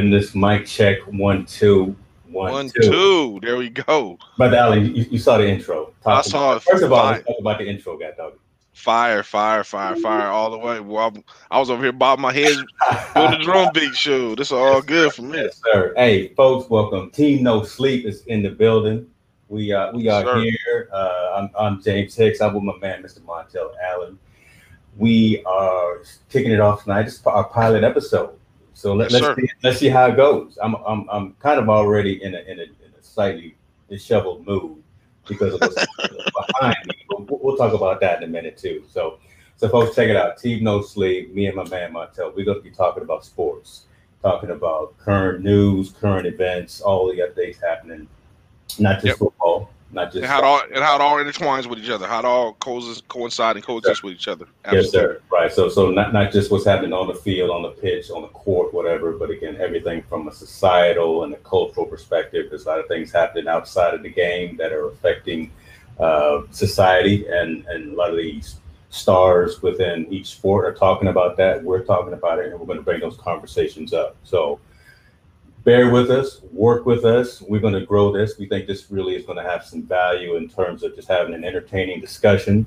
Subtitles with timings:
[0.00, 0.34] goodness.
[0.34, 0.98] Mic check.
[1.06, 1.96] One, two.
[2.30, 2.90] One, One, two.
[2.90, 3.40] two.
[3.42, 4.18] There we go.
[4.36, 5.92] But Allen, you, you saw the intro.
[6.04, 6.62] Talk I saw it.
[6.62, 8.34] First of all, let's talk about the intro, guy dog.
[8.74, 10.78] Fire, fire, fire, fire all the way.
[10.78, 11.16] Well,
[11.50, 12.54] I was over here bobbing my head
[13.14, 14.36] doing the drum beat show.
[14.36, 15.38] This is all good for me.
[15.38, 15.92] Yes, sir.
[15.96, 17.10] Hey, folks, welcome.
[17.10, 19.04] Team No Sleep is in the building.
[19.48, 20.88] We uh, we are here.
[20.92, 22.40] Uh, I'm, I'm James Hicks.
[22.40, 23.20] I'm with my man, Mr.
[23.22, 24.16] Montell Allen.
[24.96, 27.04] We are kicking it off tonight.
[27.04, 28.37] This is our pilot episode.
[28.78, 29.34] So let, Yes, sir.
[29.34, 30.56] see, let's see how it goes.
[30.62, 33.56] I'm I'm, I'm kind of already in a, in a in a slightly
[33.90, 34.80] disheveled mood
[35.26, 35.76] because of what's
[36.52, 36.94] behind me.
[37.10, 38.84] We'll, we'll talk about that in a minute too.
[38.88, 39.18] So
[39.56, 40.38] so folks, check it out.
[40.38, 41.34] Team No Sleep.
[41.34, 42.32] Me and my man Montell.
[42.36, 43.86] We're going to be talking about sports
[44.22, 48.08] talking about current news, current events, all the updates happening,
[48.78, 49.16] not just Yep.
[49.18, 52.06] football, not just And how it all and how it all intertwines with each other,
[52.06, 54.46] how it all coexist, coincide and coexist with each other.
[54.70, 55.20] yes, sir.
[55.30, 55.50] Right.
[55.50, 58.28] So, so not not just what's happening on the field, on the pitch, on the
[58.28, 62.46] court, whatever, but again, everything from a societal and a cultural perspective.
[62.50, 65.50] There's a lot of things happening outside of the game that are affecting
[65.98, 68.56] uh, society, and and a lot of these
[68.90, 71.62] stars within each sport are talking about that.
[71.62, 74.16] We're talking about it, and we're going to bring those conversations up.
[74.24, 74.60] So.
[75.64, 77.42] Bear with us, work with us.
[77.42, 78.38] We're going to grow this.
[78.38, 81.34] We think this really is going to have some value in terms of just having
[81.34, 82.66] an entertaining discussion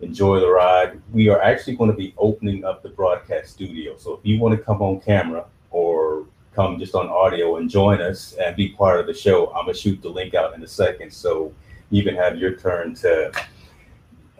[0.00, 1.00] enjoy the ride.
[1.12, 3.96] We are actually going to be opening up the broadcast studio.
[3.96, 8.00] So if you want to come on camera or come just on audio and join
[8.00, 10.68] us and be part of the show, I'm gonna shoot the link out in a
[10.68, 11.52] second so
[11.90, 13.32] you can have your turn to.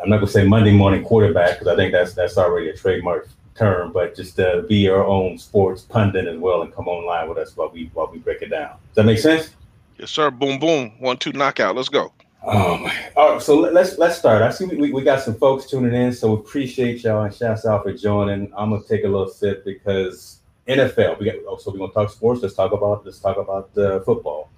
[0.02, 3.28] I'm not gonna say Monday morning quarterback because I think that's that's already a trademark
[3.60, 7.38] term, but just uh, be your own sports pundit as well and come online with
[7.38, 8.70] us while we while we break it down.
[8.88, 9.50] Does that make sense?
[9.98, 10.30] Yes, sir.
[10.30, 10.92] Boom, boom.
[10.98, 11.76] One, two, knockout.
[11.76, 12.12] Let's go.
[12.42, 12.96] Oh my!
[13.16, 14.40] All right, so let- let's let's start.
[14.40, 17.34] I see we, we, we got some folks tuning in, so we appreciate y'all and
[17.34, 18.50] shouts out for joining.
[18.56, 21.18] I'm gonna take a little sip because NFL.
[21.18, 22.40] We got oh, so we're gonna talk sports.
[22.40, 24.48] Let's talk about let's talk about uh, football.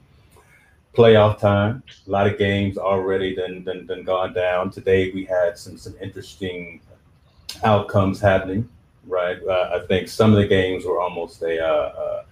[0.94, 1.82] Playoff time.
[2.06, 4.70] A lot of games already then then then gone down.
[4.70, 6.80] Today we had some some interesting
[7.64, 8.68] outcomes happening.
[9.06, 9.38] Right.
[9.42, 11.60] Uh, I think some of the games were almost a.
[11.60, 12.24] Uh, uh,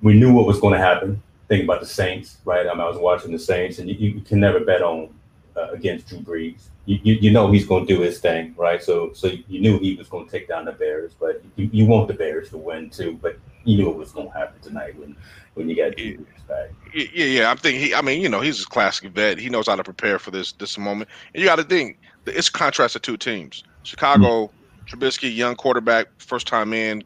[0.00, 2.66] we knew what was going to happen think about the Saints, right?
[2.66, 5.12] I, mean, I was watching the Saints, and you, you can never bet on
[5.56, 6.68] uh, against Drew Brees.
[6.84, 8.82] You, you, you know he's going to do his thing, right?
[8.82, 11.86] So so you knew he was going to take down the Bears, but you, you
[11.86, 13.18] want the Bears to win too.
[13.20, 15.16] But you knew it was going to happen tonight when
[15.54, 16.70] when you got Drew Brees back.
[16.94, 17.50] Yeah, yeah.
[17.50, 17.80] I'm thinking.
[17.80, 19.38] He, I mean, you know, he's a classic vet.
[19.38, 21.10] He knows how to prepare for this this moment.
[21.34, 23.64] And you got to think, it's a contrast of two teams.
[23.82, 24.50] Chicago,
[24.88, 27.04] Trubisky, young quarterback, first time in,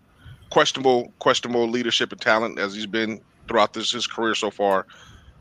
[0.50, 4.86] questionable questionable leadership and talent as he's been throughout this his career so far.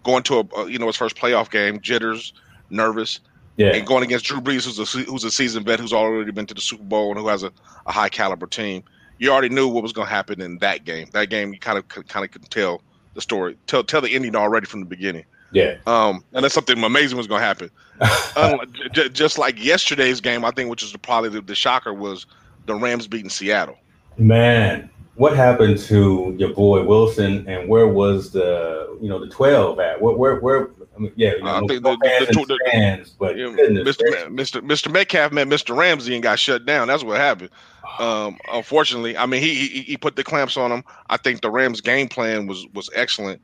[0.04, 2.34] Going to a, you know his first playoff game, jitters,
[2.70, 3.20] nervous,
[3.58, 6.48] Yeah, and going against Drew Brees, who's a who's a seasoned vet, who's already been
[6.48, 7.52] to the Super Bowl and who has a,
[7.86, 8.84] a high caliber team.
[9.20, 11.08] You already knew what was going to happen in that game.
[11.14, 12.82] That game, you kind of kind of could tell
[13.14, 15.26] the story, tell tell the ending already from the beginning.
[15.52, 15.76] Yeah.
[15.88, 17.70] Um, and that's something amazing was going to happen.
[18.36, 22.26] Unlike- j- just like yesterday's game, I think, which is probably the, the shocker, was
[22.66, 23.78] the Rams beating Seattle.
[24.18, 29.80] Man, what happened to your boy Wilson, and where was the you know the twelve
[29.80, 30.02] at?
[30.02, 30.70] Where where where?
[30.96, 33.52] I mean, yeah, you know, I think the- the- fans the- the- fans, but Yeah,
[33.56, 34.30] goodness Mr.
[34.30, 34.62] Ma- Mr.
[34.62, 34.92] Mr.
[34.92, 35.76] Metcalf met Mr.
[35.76, 36.88] Ramsey and got shut down.
[36.88, 37.50] That's what happened.
[38.00, 40.82] Um, unfortunately, I mean, he, he he put the clamps on him.
[41.10, 43.42] I think the Rams' game plan was was excellent.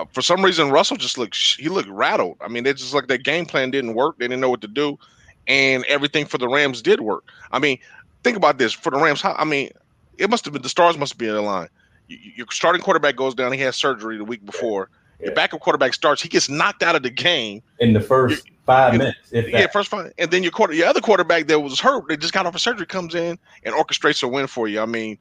[0.00, 2.36] Uh, for some reason, Russell just looked sh- he looked rattled.
[2.40, 4.18] I mean, it's just like their game plan didn't work.
[4.18, 4.98] They didn't know what to do,
[5.46, 7.24] and everything for the Rams did work.
[7.52, 7.78] I mean,
[8.24, 9.20] think about this for the Rams.
[9.20, 9.70] How, I mean,
[10.18, 11.68] it must have been the stars must be in the line.
[12.08, 13.52] You- you- Your starting quarterback goes down.
[13.52, 14.88] He has surgery the week before.
[15.22, 16.22] Your backup quarterback starts.
[16.22, 17.62] He gets knocked out of the game.
[17.78, 19.18] in the first five minutes.
[19.52, 20.12] Yeah, first fine.
[20.18, 22.58] And then your quarter, your other quarterback that was hurt, they just got off a
[22.58, 24.80] surgery, comes in and orchestrates a win for you.
[24.80, 25.18] I mean,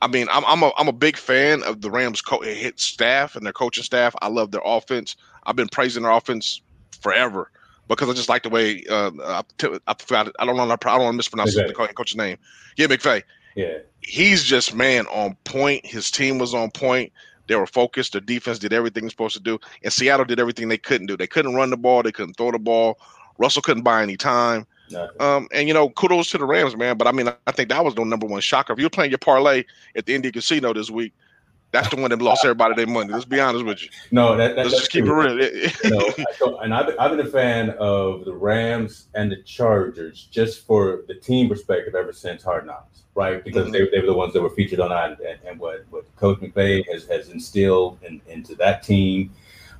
[0.00, 3.36] I mean, I'm I'm a I'm a big fan of the Rams co- hit staff
[3.36, 4.14] and their coaching staff.
[4.22, 5.16] I love their offense.
[5.44, 6.60] I've been praising their offense
[7.00, 7.50] forever
[7.88, 10.32] because I just like the way uh, I, t- I forgot.
[10.38, 10.62] I don't know.
[10.70, 11.88] I don't want to mispronounce McVay.
[11.88, 12.38] the coach's name.
[12.76, 13.22] Yeah, McVay.
[13.56, 15.84] yeah, He's just man on point.
[15.84, 17.12] His team was on point.
[17.48, 18.12] They were focused.
[18.12, 21.16] The defense did everything it's supposed to do, and Seattle did everything they couldn't do.
[21.16, 22.02] They couldn't run the ball.
[22.02, 22.98] They couldn't throw the ball.
[23.38, 24.66] Russell couldn't buy any time.
[25.20, 26.96] Um, and you know, kudos to the Rams, man.
[26.96, 28.72] But I mean, I think that was the number one shocker.
[28.72, 29.64] If you're playing your parlay
[29.96, 31.12] at the Indian Casino this week,
[31.70, 33.12] that's the one that lost everybody their money.
[33.12, 33.90] Let's be honest with you.
[34.10, 35.38] no, that, that, Let's that's just keep it real.
[35.38, 40.28] you know, I and I've, I've been a fan of the Rams and the Chargers
[40.30, 43.44] just for the team perspective ever since Hard Knocks, right?
[43.44, 43.72] Because Mhm.
[43.72, 46.38] they, they were the ones that were featured on that, and, and what, what Coach
[46.40, 49.30] McVay has, has instilled in, into that team,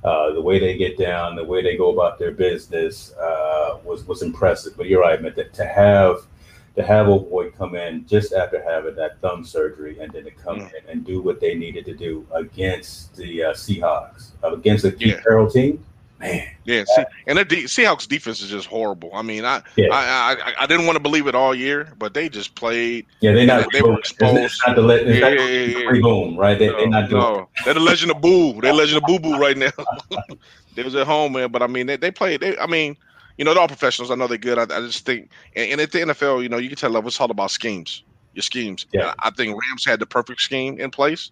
[0.03, 4.05] uh, the way they get down, the way they go about their business uh, was
[4.07, 4.75] was impressive.
[4.77, 5.33] But you're right, man.
[5.35, 6.27] To, to have
[6.75, 10.31] to have a boy come in just after having that thumb surgery and then to
[10.31, 10.71] come Mm.
[10.75, 14.95] in and do what they needed to do against the uh, Seahawks, uh, against the
[14.99, 15.19] Yeah.
[15.19, 15.83] Carroll team,
[16.19, 16.47] man.
[16.65, 19.09] Yeah, see, and the Seahawks defense is just horrible.
[19.13, 19.87] I mean, I, Yeah.
[19.91, 23.05] I, I I didn't want to believe it all year, but they just played.
[23.21, 23.65] Yeah, they're not.
[23.71, 24.61] They were It's exposed.
[24.67, 26.57] not the le- Yeah, not yeah, yeah, boom, right?
[26.59, 27.21] They, they're not doing.
[27.21, 28.59] no, they're the Legend of Boo.
[28.61, 29.71] They're Legend of Boo Boo right now.
[30.75, 31.51] they was at home, man.
[31.51, 32.41] But I mean, they, they played.
[32.41, 32.95] They, I mean,
[33.37, 34.11] you know, they're all professionals.
[34.11, 34.57] I know they're good.
[34.59, 37.19] I, I just think, and, and at the NFL, you know, you can tell it's
[37.21, 38.03] all about schemes.
[38.33, 38.85] Your schemes.
[38.93, 39.13] Yeah.
[39.19, 41.31] I think Rams had the perfect scheme in place,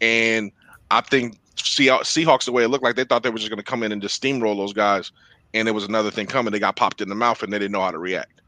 [0.00, 0.50] and
[0.90, 3.58] I think Seahawks, Seahawks the way it looked like they thought they were just going
[3.58, 5.12] to come in and just steamroll those guys,
[5.54, 6.52] and there was another thing coming.
[6.52, 8.40] They got popped in the mouth, and they didn't know how to react.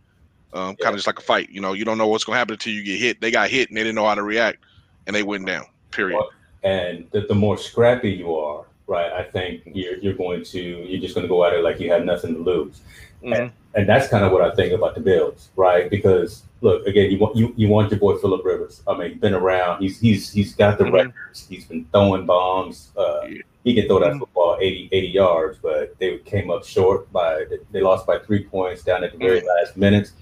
[0.53, 0.85] Um, Yeah.
[0.85, 1.51] Kind of just like a fight.
[1.51, 3.21] You know, you don't know what's going to happen until you get hit.
[3.21, 4.59] They got hit, and they didn't know how to react,
[5.07, 5.67] and they went down.
[5.91, 6.23] Period.
[6.63, 9.13] And the, the more scrappy you are, right?
[9.13, 11.91] I think you're you're going to you're just going to go at it like you
[11.91, 12.81] have nothing to lose.
[13.23, 13.53] Mhm.
[13.75, 15.89] and that's kind of what I think about the Bills, right?
[15.89, 18.83] Because look, again, you want you, you want your boy Philip Rivers.
[18.87, 19.81] I mean, he's been around.
[19.83, 20.93] He's he's he's got the Mhm.
[20.93, 21.47] records.
[21.49, 22.91] He's been throwing bombs.
[22.97, 23.27] Uh,
[23.65, 24.19] he can throw that Mhm.
[24.21, 28.83] football 80, 80 yards, but they came up short by they lost by three points
[28.83, 29.47] down at the very Mhm.
[29.47, 30.13] last minutes.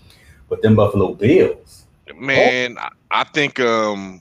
[0.48, 1.86] But them Buffalo Bills,
[2.16, 4.20] Man, I, I think um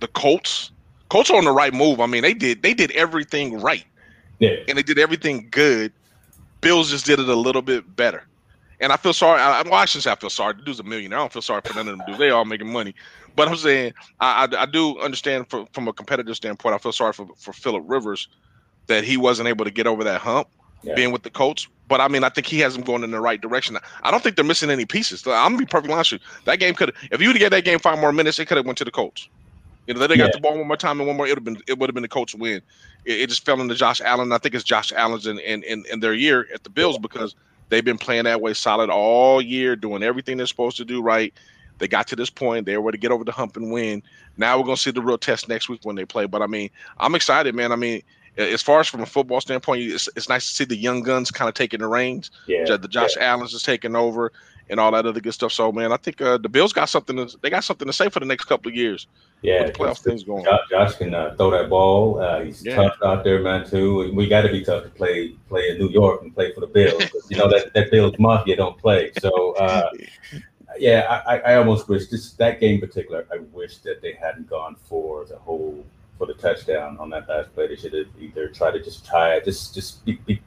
[0.00, 0.72] the Colts
[1.08, 2.00] Colts are on the right move.
[2.00, 3.84] I mean, they did they did everything right
[4.40, 5.92] yeah, and they did everything good.
[6.60, 8.24] Bills just did it a little bit better.
[8.80, 9.40] And I feel sorry.
[9.40, 10.54] I, well, I shouldn't say I feel sorry.
[10.54, 11.18] The dude's a millionaire.
[11.18, 12.18] I don't feel sorry for none of them dudes.
[12.18, 12.94] They all making money.
[13.36, 16.74] But I'm saying I, I, I do understand from, from a competitive standpoint.
[16.74, 18.28] I feel sorry for, for Philip Rivers
[18.86, 20.48] that he wasn't able to get over that hump
[20.82, 20.94] Yeah.
[20.94, 21.68] being with the Colts.
[21.88, 23.76] But I mean, I think he has them going in the right direction.
[24.02, 25.26] I don't think they're missing any pieces.
[25.26, 26.26] I'm gonna be perfectly honest with you.
[26.46, 28.56] That game could, if you would have get that game five more minutes, it could
[28.56, 29.28] have went to the Colts.
[29.90, 31.26] You know, they got the ball one more time and one more.
[31.26, 32.62] It would have been, it would have been the Colts win.
[33.04, 34.30] It, it just fell into Josh Allen.
[34.30, 37.34] I think it's Josh Allen's in, in, in, in their year at the Bills because
[37.70, 41.34] they've been playing that way solid all year, doing everything they're supposed to do right.
[41.78, 42.66] They got to this point.
[42.66, 44.00] They were able to get over the hump and win.
[44.36, 46.26] Now we're gonna see the real test next week when they play.
[46.26, 47.72] But I mean, I'm excited, man.
[47.72, 48.00] I mean,
[48.36, 51.30] as far as from a football standpoint, it's, it's nice to see the young guns
[51.30, 52.30] kind of taking the reins.
[52.46, 54.32] yeah, The Josh Allen's is taking over
[54.68, 55.50] and all that other good stuff.
[55.52, 57.16] So man, I think uh, the Bills got something.
[57.16, 59.08] To, they got something to say for the next couple of years.
[59.42, 59.64] yeah.
[59.64, 60.44] with the playoff things going.
[60.44, 62.20] Josh, Josh can uh, throw that ball.
[62.20, 62.76] Uh, he's Yeah.
[62.76, 63.68] tough out there, man.
[63.68, 64.02] Too.
[64.02, 66.60] And we got to be tough to play play in New York and play for
[66.60, 67.02] the Bills.
[67.28, 69.10] you know that that Bills mafia don't play.
[69.20, 69.90] So uh,
[70.78, 73.26] yeah, I, I I almost wish this that game in particular.
[73.32, 75.84] I wish that they hadn't gone for the whole
[76.20, 77.66] for the touchdown on that last play.
[77.66, 80.38] They should have either tried to just try it, just just be, be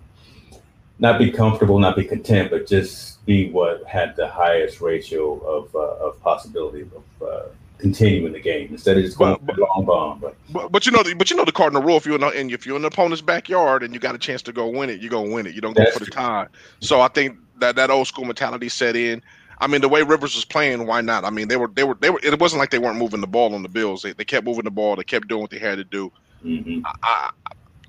[1.00, 5.76] not be comfortable, not be content, but just be what had the highest ratio of
[5.76, 7.46] uh, of possibility of uh,
[7.80, 10.20] continuing the game instead of just going But- long bomb.
[10.20, 11.98] But But, but you know, the- but you know the cardinal rule.
[11.98, 14.20] If you're in, the- and if you're in the opponent's backyard and you got a
[14.20, 15.56] chance to go win it, you're gonna win it.
[15.56, 16.22] You don't go That's for the true.
[16.22, 16.48] tie.
[16.82, 19.24] So I think that that old school mentality set in.
[19.60, 21.24] I mean, the way Rivers was playing, why not?
[21.26, 22.20] I mean, they were they were they were.
[22.24, 24.02] It wasn't like they weren't moving the ball on the Bills.
[24.02, 24.96] They, they kept moving the ball.
[24.96, 26.12] They kept doing what they had to do.
[26.44, 26.82] mhm.
[26.86, 27.32] I, I,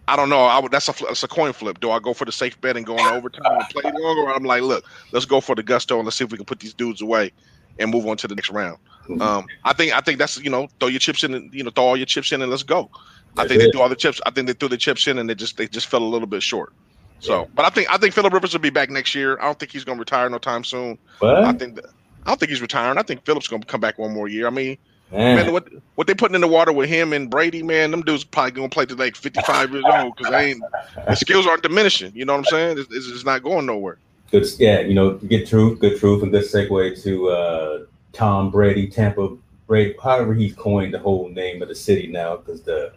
[0.06, 0.44] I don't know.
[0.44, 1.81] I would, that's a that's a coin flip.
[1.81, 4.23] Do I go for the safe bet and go in overtime and play longer?
[4.23, 6.44] Or I'm like, look, let's go for the gusto and let's see if we can
[6.47, 7.33] put these dudes away
[7.78, 8.78] and move on to the next round.
[9.09, 9.21] Mhm.
[9.21, 11.71] Um, I think I think that's you know throw your chips in and you know
[11.71, 12.90] throw all your chips in and let's go.
[13.37, 14.21] I think they threw all the chips.
[14.26, 16.28] I think they threw the chips in and they just they just fell a little
[16.28, 16.73] bit short.
[17.21, 19.38] So, but I think I think Philip Rivers will be back next year.
[19.40, 20.99] I don't think he's going to retire no time soon.
[21.21, 21.87] But I think that,
[22.25, 22.99] I don't think he's retiring.
[22.99, 24.47] I think Phillips going to come back one more year.
[24.47, 24.76] I mean,
[25.11, 28.02] man, man, what what they putting in the water with him and Brady, man, them
[28.02, 30.62] dudes probably going to play to like 55 years old because they ain't
[31.06, 32.12] the skills aren't diminishing.
[32.14, 32.78] You know what I'm saying?
[32.78, 33.99] It's, it's just not going nowhere.
[34.30, 34.47] good.
[34.59, 37.78] Yeah, you know, good truth, good truth, and good segue to uh,
[38.12, 39.94] Tom Brady, Tampa Brady.
[40.02, 42.92] However, he's coined the whole name of the city now because the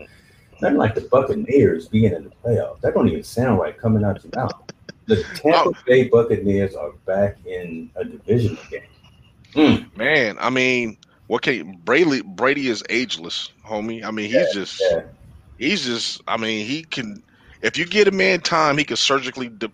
[0.62, 2.82] nothing like the Buccaneers being in the playoffs.
[2.82, 4.54] That don't even sound right coming out your mouth.
[5.06, 5.74] The Tampa Oh.
[5.86, 8.82] Bay Buccaneers are back in a divisional game.
[9.54, 10.98] Hmm, man, I mean,
[11.28, 12.22] what can Brady?
[12.22, 14.04] Brady is ageless, homie.
[14.04, 15.04] I mean, he's just Yeah,
[15.58, 16.22] he's just.
[16.28, 17.24] I mean, he can.
[17.62, 19.72] If you get a man time, he can surgically de-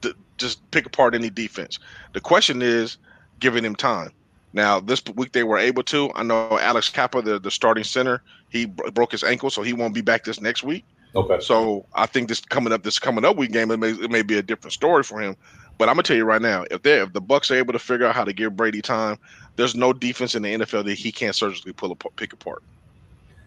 [0.00, 1.78] de- just pick apart any defense.
[2.14, 2.96] The question is
[3.38, 4.10] giving him time.
[4.52, 6.10] Now, this week they were able to.
[6.14, 9.72] I know Alex Cappa, the, the starting center, he bro- broke his ankle, so he
[9.72, 10.84] won't be back this next week.
[11.14, 11.40] okay.
[11.40, 14.22] So I think this coming up, this coming up week game, it may, it may
[14.22, 15.36] be a different story for him.
[15.78, 17.78] But I'm gonna tell you right now, if they if the Bucks are able to
[17.78, 19.18] figure out how to give Brady time,
[19.56, 22.62] there's no defense in the NFL that he can't surgically pull a, pick apart.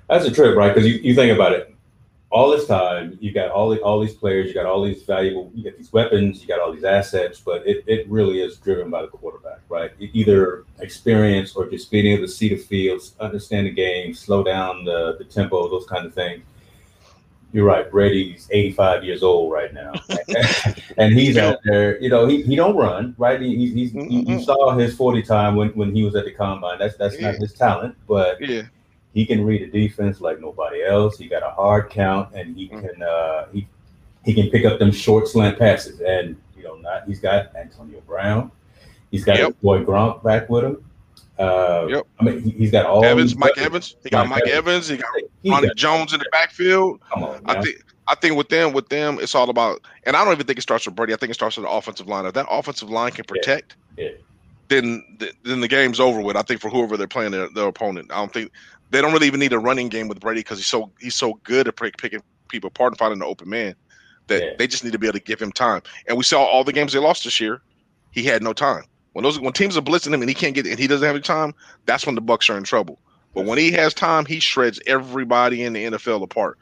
[0.10, 0.74] That's a trip, right?
[0.74, 1.75] Because you, you think about it.
[2.36, 5.50] All this time, you got all the, all these players, you got all these valuable,
[5.56, 8.90] you got these weapons, you got all these assets, but it, it really is driven
[8.92, 9.92] by the quarterback, right?
[10.00, 14.84] Either experience or just being able to see the fields, understand the game, slow down
[14.84, 16.44] the, the tempo, those kind of things.
[17.54, 17.90] you're right.
[17.90, 19.94] Brady's 85 years old right now,
[20.98, 21.98] and he's out there.
[22.02, 23.42] You know, he, he don't run right.
[23.42, 26.80] He, he's, he's you saw his 40 time when, when he was at the combine.
[26.80, 27.32] That's that's yeah.
[27.32, 28.64] not his talent, but yeah.
[29.16, 31.18] He can read a defense like nobody else.
[31.18, 32.86] He got a hard count, and he mm-hmm.
[32.86, 33.66] can uh, he
[34.26, 36.02] he can pick up them short slant passes.
[36.02, 38.52] And you know, not he's got Antonio Brown.
[39.10, 39.48] He's got yep.
[39.48, 40.84] his boy Gronk back with him.
[41.40, 42.08] Uh, yep.
[42.20, 43.96] I mean, he, has got all Evans, Mike Evans.
[44.04, 44.90] He got Mike, Mike Evans.
[44.90, 45.10] He got
[45.46, 47.00] Ronnie Jones in the backfield.
[47.10, 47.82] Come on, I think.
[48.08, 49.82] I think with them, with them, it's all about.
[50.04, 51.14] And I don't even think it starts with Brady.
[51.14, 52.26] I think it starts with the offensive line.
[52.26, 54.10] If that offensive line can protect, yeah.
[54.10, 54.12] Yeah.
[54.68, 55.04] Then
[55.44, 56.36] then the game's over with.
[56.36, 58.12] I think for whoever they're playing their, their opponent.
[58.12, 58.52] I don't think
[58.92, 61.36] they don't really even need a running game with Brady because he's so he's so
[61.44, 63.76] good at picking people apart and finding the open man
[64.28, 64.50] that yeah.
[64.58, 65.82] they just need to be able to give him time.
[66.08, 67.62] And we saw all the games they lost this year.
[68.12, 68.84] He had no time.
[69.14, 71.16] When those when teams are blitzing him and he can't get and he doesn't have
[71.16, 71.54] any time,
[71.86, 73.00] that's when the Bucks are in trouble.
[73.34, 76.58] But when he has time, he shreds everybody in the NFL apart.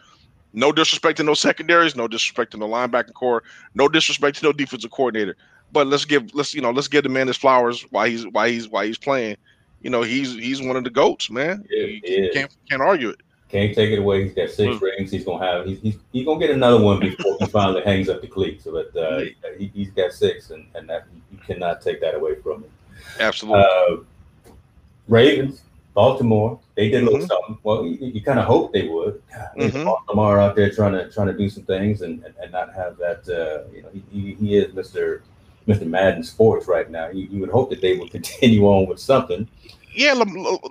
[0.54, 3.44] No disrespect to no secondaries, no disrespect to no linebacking core,
[3.74, 5.36] no disrespect to no defensive coordinator.
[5.74, 8.48] But let's give let's you know let's give the man his flowers while he's while
[8.48, 9.38] he's while he's playing.
[9.82, 11.66] You know he's he's one of the goats, man.
[11.70, 13.22] Yeah, you can't can't argue it.
[13.50, 14.24] Can't take it away.
[14.24, 14.82] He's got 6 mm.
[14.82, 15.12] rings.
[15.12, 15.68] He's gonna have.
[15.68, 18.66] He's, he's, he's gonna get another one before he finally hangs up the cleats.
[18.66, 19.26] But uh,
[19.60, 22.72] he, has got six, and and that you cannot take that away from him.
[23.20, 23.64] Absolutely.
[23.64, 24.54] Uh,
[25.08, 25.62] Ravens,
[25.94, 27.28] Baltimore, they did a little mm-hmm.
[27.28, 27.58] something.
[27.62, 29.22] Well, you, you kind of hope they would.
[29.56, 29.84] mm-hmm.
[29.84, 32.98] Baltimore out there trying to trying to do some things and, and, and not have
[32.98, 33.28] that.
[33.30, 35.22] Uh, you know, he, he is Mister
[35.68, 37.10] Mister Madden Sports right now.
[37.10, 39.48] You, you would hope that they would continue on with something
[39.96, 40.14] yeah,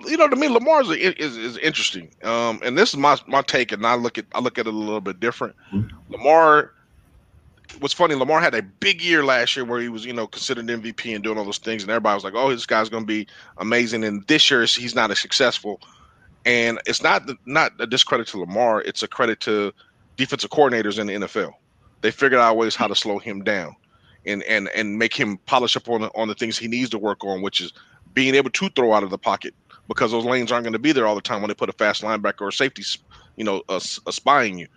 [0.05, 2.09] you know, to me, Lamar is, is, is interesting.
[2.23, 4.73] Um, and this is my my take, and I look at I look at it
[4.73, 5.55] a little bit different.
[5.73, 6.13] Mm-hmm.
[6.13, 6.73] Lamar
[7.79, 8.15] was funny.
[8.15, 11.23] Lamar had a big year last year where he was, you know, considered MVP and
[11.23, 14.03] doing all those things, and everybody was like, "Oh, this guy's going to be amazing."
[14.03, 15.79] And this year, he's not as successful.
[16.45, 19.73] And it's not not a discredit to Lamar; it's a credit to
[20.17, 21.53] defensive coordinators in the NFL.
[22.01, 23.77] They figured out ways how to slow him down,
[24.25, 26.99] and and and make him polish up on the, on the things he needs to
[26.99, 27.73] work on, which is
[28.13, 29.53] being able to throw out of the pocket
[29.87, 31.73] because those lanes aren't going to be there all the time when they put a
[31.73, 32.83] fast linebacker or safety,
[33.35, 34.67] you know, a, a spying you.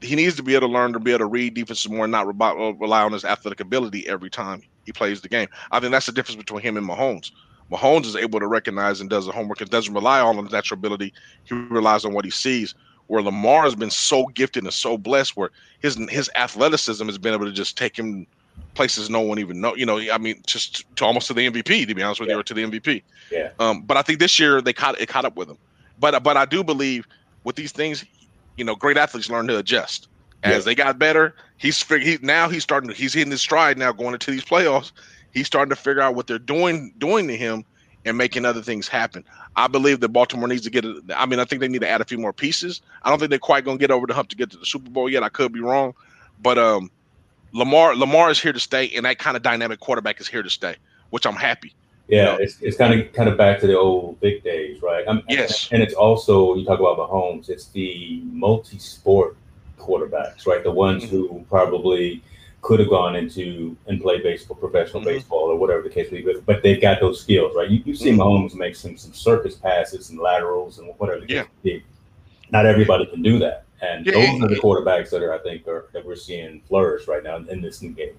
[0.00, 2.12] He needs to be able to learn to be able to read defenses more and
[2.12, 5.48] not uh, rely on his athletic ability every time he plays the game.
[5.70, 7.30] I think that's the difference between him and Mahomes.
[7.70, 10.78] Mahomes is able to recognize and does the homework and doesn't rely on his natural
[10.78, 11.14] ability.
[11.44, 12.74] He relies on what he sees.
[13.06, 17.34] Where Lamar has been so gifted and so blessed, where his his athleticism has been
[17.34, 18.26] able to just take him
[18.74, 19.74] places no one even know.
[19.74, 22.34] You know, I mean, just to almost to the MVP, to be honest with yeah.
[22.34, 23.02] you, or to the MVP.
[23.30, 23.50] Yeah.
[23.58, 25.58] Um, but I think this year they caught it caught up with him.
[25.98, 27.06] But but I do believe
[27.44, 28.04] with these things,
[28.56, 30.08] you know, great athletes learn to adjust
[30.42, 30.58] as yeah.
[30.60, 31.34] they got better.
[31.56, 34.92] He's he now he's starting to, he's hitting his stride now going into these playoffs.
[35.32, 37.64] He's starting to figure out what they're doing doing to him
[38.04, 39.24] and making other things happen.
[39.56, 40.96] I believe that Baltimore needs to get it.
[41.16, 42.82] I mean, I think they need to add a few more pieces.
[43.02, 44.66] I don't think they're quite going to get over the hump to get to the
[44.66, 45.22] Super Bowl yet.
[45.22, 45.94] I could be wrong,
[46.42, 46.90] but um,
[47.54, 50.50] Lamar Lamar is here to stay, and that kind of dynamic quarterback is here to
[50.50, 50.74] stay,
[51.10, 51.72] which I'm happy.
[52.08, 52.36] Yeah, you know?
[52.42, 55.04] it's, it's kind of kind of back to the old big days, right?
[55.08, 57.48] I'm, yes, and it's also you talk about Mahomes.
[57.48, 59.36] It's the multi-sport
[59.78, 60.64] quarterbacks, right?
[60.64, 61.16] The ones mm-hmm.
[61.16, 62.22] who probably
[62.60, 65.10] could have gone into and played baseball, professional mm-hmm.
[65.10, 67.70] baseball, or whatever the case may be, but they've got those skills, right?
[67.70, 68.20] You, you see mm-hmm.
[68.20, 71.44] Mahomes make some some circus passes and laterals and whatever the case yeah.
[71.62, 71.84] be.
[72.50, 73.64] Not everybody can do that.
[73.82, 77.06] And yeah, those are the quarterbacks that are, I think, are, that we're seeing flourish
[77.06, 78.16] right now in this new game.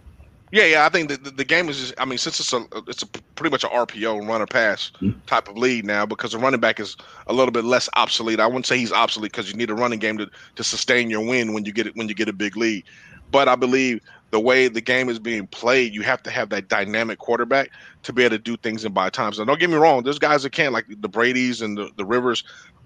[0.51, 1.79] Yeah, yeah, I think the, the game is.
[1.79, 5.19] Just, I mean, since it's a it's a pretty much an RPO runner pass mm-hmm.
[5.25, 6.95] type of lead now because the running back is
[7.27, 8.39] a little bit less obsolete.
[8.39, 11.25] I wouldn't say he's obsolete because you need a running game to, to sustain your
[11.25, 12.83] win when you get it when you get a big lead.
[13.31, 16.67] But I believe the way the game is being played, you have to have that
[16.67, 17.71] dynamic quarterback
[18.03, 19.39] to be able to do things in by times.
[19.39, 22.05] And don't get me wrong, there's guys that can like the Brady's and the, the
[22.05, 22.43] Rivers.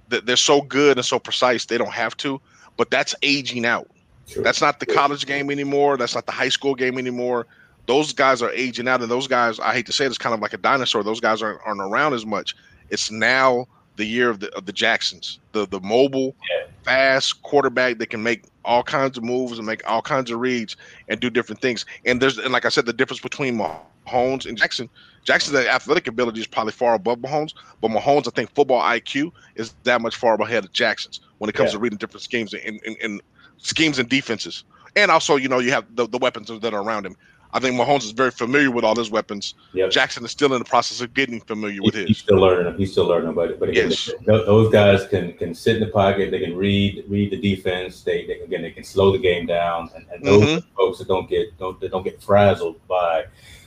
[0.07, 2.41] That they're so good and so precise, they don't have to
[2.79, 3.89] but that's aging out.
[4.25, 4.41] Sure.
[4.41, 5.98] That's not the college game anymore.
[5.98, 7.45] That's not the high school game anymore.
[7.88, 10.33] Those guys are aging out, and those guys, I hate to say it, it's kind
[10.33, 11.03] of like a dinosaur.
[11.03, 12.55] Those guys aren't, aren't around as much.
[12.89, 13.67] It's now
[13.98, 16.67] the year of the of the Jacksons, the the mobile, yeah.
[16.83, 20.77] fast quarterback that can make all kinds of moves and make all kinds of reads
[21.09, 21.86] and do different things.
[22.05, 24.89] And there's and like I said, the difference between Mahomes and Jackson.
[25.25, 29.74] Jackson's athletic ability is probably far above Mahomes, but Mahomes, I think football IQ is
[29.83, 31.74] that much far ahead of Jackson's when it comes yeah.
[31.74, 33.22] to reading different schemes and, and, and,
[33.58, 34.63] schemes and defenses.
[34.96, 37.15] And also, you know, you have the, the weapons that are around him.
[37.51, 39.55] I think Mahomes is very familiar with all his weapons.
[39.74, 39.89] Yep.
[39.89, 42.08] Jackson is still in the process of getting familiar with his.
[42.08, 42.77] He's still learning.
[42.77, 43.34] He's still learning.
[43.34, 44.12] But but again, yes.
[44.25, 46.29] those guys can can sit in the pocket.
[46.29, 48.03] They can read read the defense.
[48.03, 49.89] They, they again they can slow the game down.
[49.96, 50.75] And, and those mm-hmm.
[50.75, 53.25] folks that don't get don't that don't get frazzled by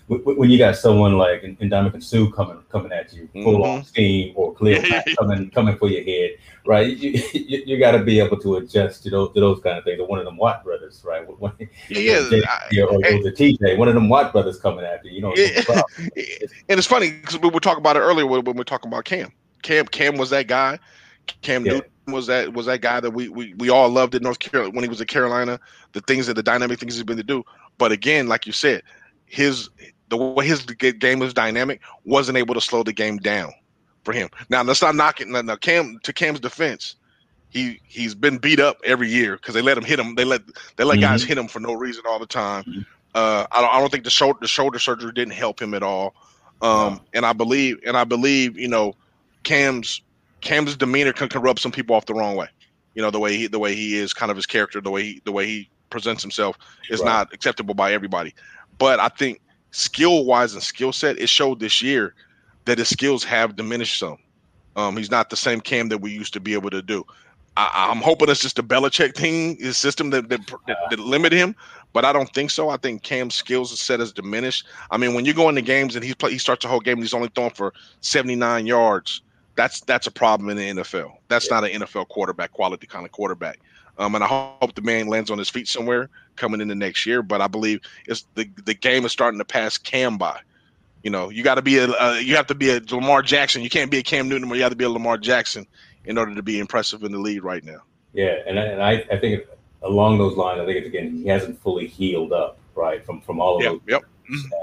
[0.08, 3.62] when you got someone like Ndamukong Suh coming coming at you full mm-hmm.
[3.62, 4.82] on steam or clear
[5.18, 6.96] coming coming for your head, right?
[6.96, 9.84] You you, you got to be able to adjust to those to those kind of
[9.84, 10.00] things.
[10.00, 11.26] Or one of them Watt brothers, right?
[11.40, 11.52] When,
[11.88, 12.28] yeah,
[12.70, 15.32] yeah, or, or the TJ, one of them Watt brothers coming after you, know.
[15.36, 15.62] Yeah.
[15.98, 19.04] and it's funny because we were talking about it earlier when we were talking about
[19.04, 19.32] Cam.
[19.62, 20.78] Cam Cam was that guy.
[21.42, 21.74] Cam yeah.
[21.74, 24.74] Newton was that was that guy that we, we we all loved in North Carolina
[24.74, 25.60] when he was in Carolina.
[25.92, 27.44] The things that the dynamic things he's been to do.
[27.78, 28.82] But again, like you said,
[29.32, 29.70] his
[30.10, 33.50] the way his game was dynamic wasn't able to slow the game down
[34.04, 34.28] for him.
[34.50, 35.28] Now let's not knock it.
[35.28, 36.96] Now Cam to Cam's defense,
[37.48, 40.16] he he's been beat up every year because they let him hit him.
[40.16, 40.42] They let
[40.76, 41.00] they let mm-hmm.
[41.00, 42.64] guys hit him for no reason all the time.
[42.64, 42.80] Mm-hmm.
[43.14, 45.82] Uh, I don't I don't think the shoulder the shoulder surgery didn't help him at
[45.82, 46.14] all.
[46.60, 48.92] Um, and I believe and I believe you know
[49.44, 50.02] Cam's
[50.42, 52.48] Cam's demeanor can, can rub some people off the wrong way.
[52.94, 55.04] You know the way he the way he is, kind of his character, the way
[55.04, 56.58] he the way he presents himself
[56.90, 57.06] is right.
[57.06, 58.34] not acceptable by everybody.
[58.82, 62.16] But I think skill wise and skill set, it showed this year
[62.64, 64.18] that his skills have diminished some.
[64.74, 67.06] Um, he's not the same Cam that we used to be able to do.
[67.56, 71.32] I, am hoping it's just a Belichick thing, his system that that, that that, limit
[71.32, 71.54] him,
[71.92, 72.70] but I don't think so.
[72.70, 74.66] I think Cam's skills set has diminished.
[74.90, 76.94] I mean, when you go into games and he play, he starts a whole game
[76.94, 79.22] and he's only throwing for 79 yards.
[79.54, 81.12] That's that's a problem in the NFL.
[81.28, 81.60] That's yeah.
[81.60, 83.60] not an NFL quarterback quality kind of quarterback.
[83.98, 87.06] Um, and I hope the man lands on his feet somewhere coming in the next
[87.06, 87.22] year.
[87.22, 90.40] But I believe it's the the game is starting to pass Cam by.
[91.02, 93.62] You know, you got to be a uh, you have to be a Lamar Jackson.
[93.62, 95.66] You can't be a Cam Newton, but you have to be a Lamar Jackson
[96.04, 97.82] in order to be impressive in the league right now.
[98.12, 99.44] Yeah, and and I, I think
[99.82, 103.40] along those lines, I think it's again he hasn't fully healed up right from from
[103.40, 103.80] all of yep, those.
[103.86, 104.02] Yep.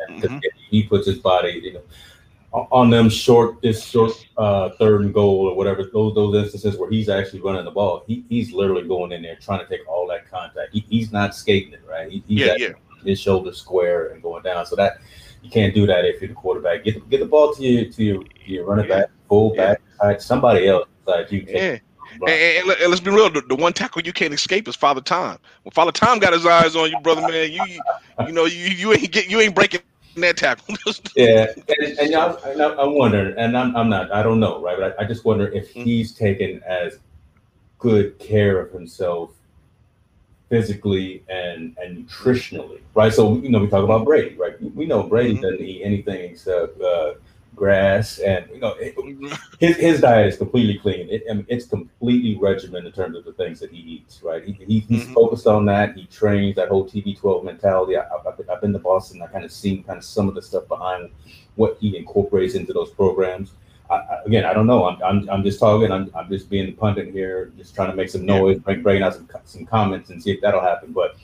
[0.09, 0.37] Mm-hmm.
[0.69, 1.81] He puts his body, you know,
[2.51, 6.89] on them short this short uh, third and goal or whatever those those instances where
[6.89, 10.07] he's actually running the ball, he, he's literally going in there trying to take all
[10.07, 10.73] that contact.
[10.73, 12.11] He, he's not skating it right.
[12.11, 12.69] He, he's yeah, yeah.
[13.03, 14.65] his shoulder square and going down.
[14.65, 14.99] So that
[15.43, 16.83] you can't do that if you're the quarterback.
[16.83, 19.01] Get the, get the ball to your to your, your running yeah.
[19.01, 20.17] back, full back, yeah.
[20.17, 21.45] somebody else besides you.
[21.47, 21.77] Yeah.
[22.21, 23.29] And, and, and, let's be real.
[23.29, 25.37] The, the, one tackle you can't escape is Father Time.
[25.61, 27.63] When Father Time got his eyes on you, brother, man, you
[28.25, 29.81] you know you you ain't get you ain't breaking
[30.21, 30.75] that tackle.
[31.15, 32.37] yeah, and, and y'all,
[32.79, 34.77] I'm wondering, and I'm, I'm not, I don't know, right?
[34.77, 35.83] But I, I just wonder if mm-hmm.
[35.83, 36.99] he's taken as
[37.77, 39.31] good care of himself
[40.49, 43.13] physically and and nutritionally, right?
[43.13, 44.61] So you know, we talk about Brady, right?
[44.75, 45.43] We know Brady mm-hmm.
[45.43, 47.13] doesn't eat anything except uh,
[47.59, 48.95] grass, and you know, it,
[49.59, 51.09] his his diet is completely clean.
[51.09, 54.23] It, I mean, it's completely regimented in terms of the things that he eats.
[54.23, 55.13] Right, he, he he's mm-hmm.
[55.13, 55.95] focused on that.
[55.95, 57.97] He trains that whole TB12 mentality.
[57.97, 59.21] I, have I've been to Boston.
[59.21, 61.11] I kind of seen kind of some of the stuff behind
[61.55, 63.51] what he incorporates into those programs.
[63.89, 64.87] I, I, again, I don't know.
[64.87, 65.91] I'm, I'm, I'm just talking.
[65.91, 69.03] I'm, I'm just being the pundit here, just trying to make some noise, bring, bringing
[69.03, 70.93] out some, some comments and see if that'll happen.
[70.93, 71.15] But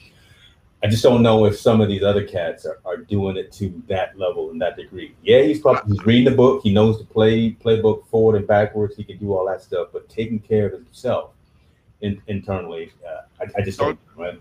[0.85, 3.81] I just don't know if some of these other cats are, are doing it to
[3.87, 5.15] that level and that degree.
[5.23, 6.61] Yeah, he's probably he's reading the book.
[6.61, 8.95] He knows the play playbook forward and backwards.
[8.95, 11.31] He can do all that stuff, but taking care of himself
[12.01, 13.97] in, internally, uh, I, I, just don't.
[14.15, 14.39] Right?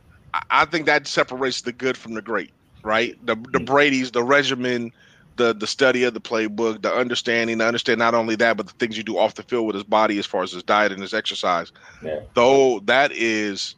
[0.51, 2.51] I think that separates the good from the great.
[2.83, 3.65] Right, the the mm-hmm.
[3.65, 4.93] Brady's, the regimen,
[5.37, 8.75] the the study of the playbook, the understanding, the understand not only that, but the
[8.75, 11.01] things you do off the field with his body as far as his diet and
[11.01, 11.73] his exercise.
[12.03, 12.21] Yeah.
[12.35, 13.77] Though that is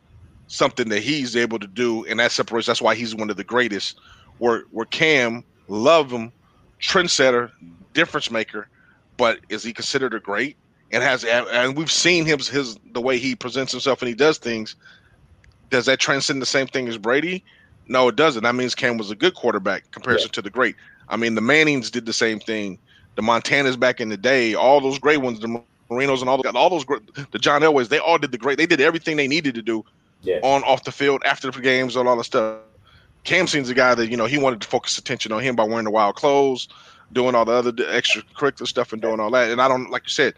[0.48, 2.66] something that he's able to do, and that separates.
[2.66, 3.98] That's why he's one of the greatest.
[4.38, 6.32] Where where Cam, love him,
[6.80, 7.50] trendsetter,
[7.94, 8.68] difference maker,
[9.16, 10.56] but is he considered a great?
[10.92, 14.38] And has and we've seen him his the way he presents himself and he does
[14.38, 14.76] things.
[15.70, 17.44] Does that transcend the same thing as Brady?
[17.88, 18.42] No, it doesn't.
[18.42, 20.35] That means Cam was a good quarterback comparison yeah.
[20.35, 20.76] to the great.
[21.09, 22.78] I mean, the Mannings did the same thing.
[23.16, 26.54] The Montanas back in the day, all those great ones, the Marinos and all those,
[26.54, 26.85] all those
[27.30, 28.59] the John Elways, they all did the great.
[28.59, 29.85] They did everything they needed to do
[30.22, 30.40] yeah.
[30.42, 32.61] on off the field after the games and all that stuff.
[33.24, 35.64] Cam seems a guy that you know he wanted to focus attention on him by
[35.64, 36.68] wearing the wild clothes,
[37.12, 39.50] doing all the other extracurricular stuff, and doing all that.
[39.50, 40.35] And I don't like you said,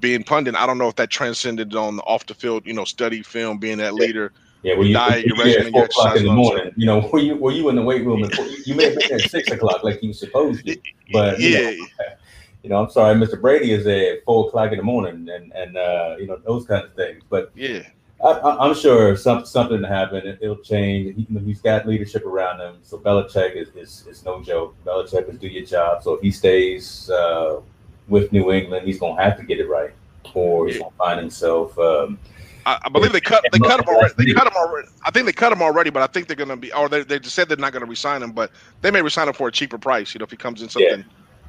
[0.00, 0.54] being pundit.
[0.54, 2.66] I don't know if that transcended on the off the field.
[2.66, 4.32] You know, study film, being that leader.
[4.62, 6.72] Yeah, well, you, diet, you, your regimen, four o'clock in the morning.
[6.76, 8.22] You know, were you were you in the weight room?
[8.22, 8.34] And
[8.66, 10.76] you may have been at six o'clock like you supposed to,
[11.12, 11.70] but yeah.
[11.70, 11.86] You know,
[12.62, 13.40] you know, I'm sorry, Mr.
[13.40, 16.66] Brady is there at four o'clock in the morning, and and uh, you know those
[16.66, 17.22] kinds of things.
[17.28, 17.82] But yeah,
[18.22, 20.26] I, am sure some, something happen.
[20.26, 21.16] It, will change.
[21.16, 22.76] He, has got leadership around him.
[22.82, 24.76] So Belichick is, is, is, no joke.
[24.84, 26.02] Belichick is do your job.
[26.02, 27.60] So if he stays uh,
[28.08, 29.90] with New England, he's going to have to get it right,
[30.34, 31.76] or he's going to find himself.
[31.78, 32.18] Um,
[32.64, 34.14] I, I, believe they cut they cut him already.
[34.16, 34.88] They cut him already.
[35.04, 37.02] I think they cut him already, but I think they're going to be, or they,
[37.02, 39.48] they just said they're not going to resign him, but they may resign him for
[39.48, 40.14] a cheaper price.
[40.14, 41.04] You know, if he comes in something yeah.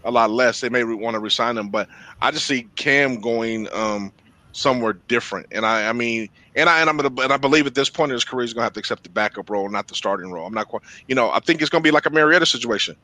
[0.05, 1.69] a lot less, they may want to resign him.
[1.69, 1.87] But
[2.19, 3.67] I just see Cam going.
[3.73, 4.11] Um,
[4.53, 5.47] somewhere different.
[5.51, 8.11] And I, I mean, and I and I'm gonna and I believe at this point
[8.11, 10.47] in his career he's gonna have to accept the backup role, not the starting role.
[10.47, 12.95] I'm not quite, you know, I think it's gonna be like a Mariota situation.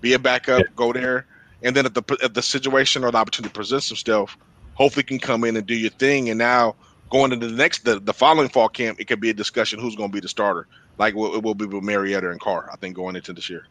[0.00, 0.66] be a backup, yeah.
[0.74, 1.26] go there,
[1.62, 4.36] and then if the if the situation or the opportunity presents itself,
[4.74, 6.30] hopefully can come in and do your thing.
[6.30, 6.74] And now
[7.10, 9.96] going into the next the, the following fall camp, it could be a discussion who's
[9.96, 10.66] going to be the starter,
[10.98, 12.68] like it will be with Mariota and Carr.
[12.72, 13.66] I think going into this year.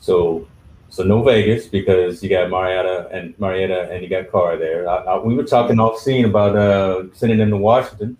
[0.00, 0.48] So,
[0.94, 4.88] so no Vegas because you got Mariota and Mariota and you got Carr there.
[4.88, 8.16] I, I, we were talking off scene about uh, sending them to Washington.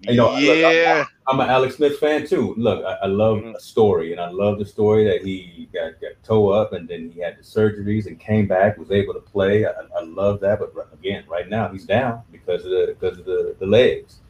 [0.00, 0.98] You know, yeah.
[0.98, 2.54] Look, I'm, I'm, an Alex Smith fan too.
[2.58, 3.54] Look, I, I love mm-hmm.
[3.54, 7.12] a story, and I love the story that he got, got toe up, and then
[7.12, 9.66] he had the surgeries and came back, was able to play.
[9.66, 13.24] I, I love that, but again, right now he's down because of the because of
[13.24, 14.20] the, the legs.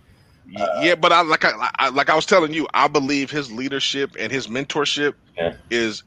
[0.55, 3.51] Uh, yeah, but I like I, I, like I was telling you, I believe his
[3.51, 5.55] leadership and his mentorship yeah.
[5.71, 6.05] is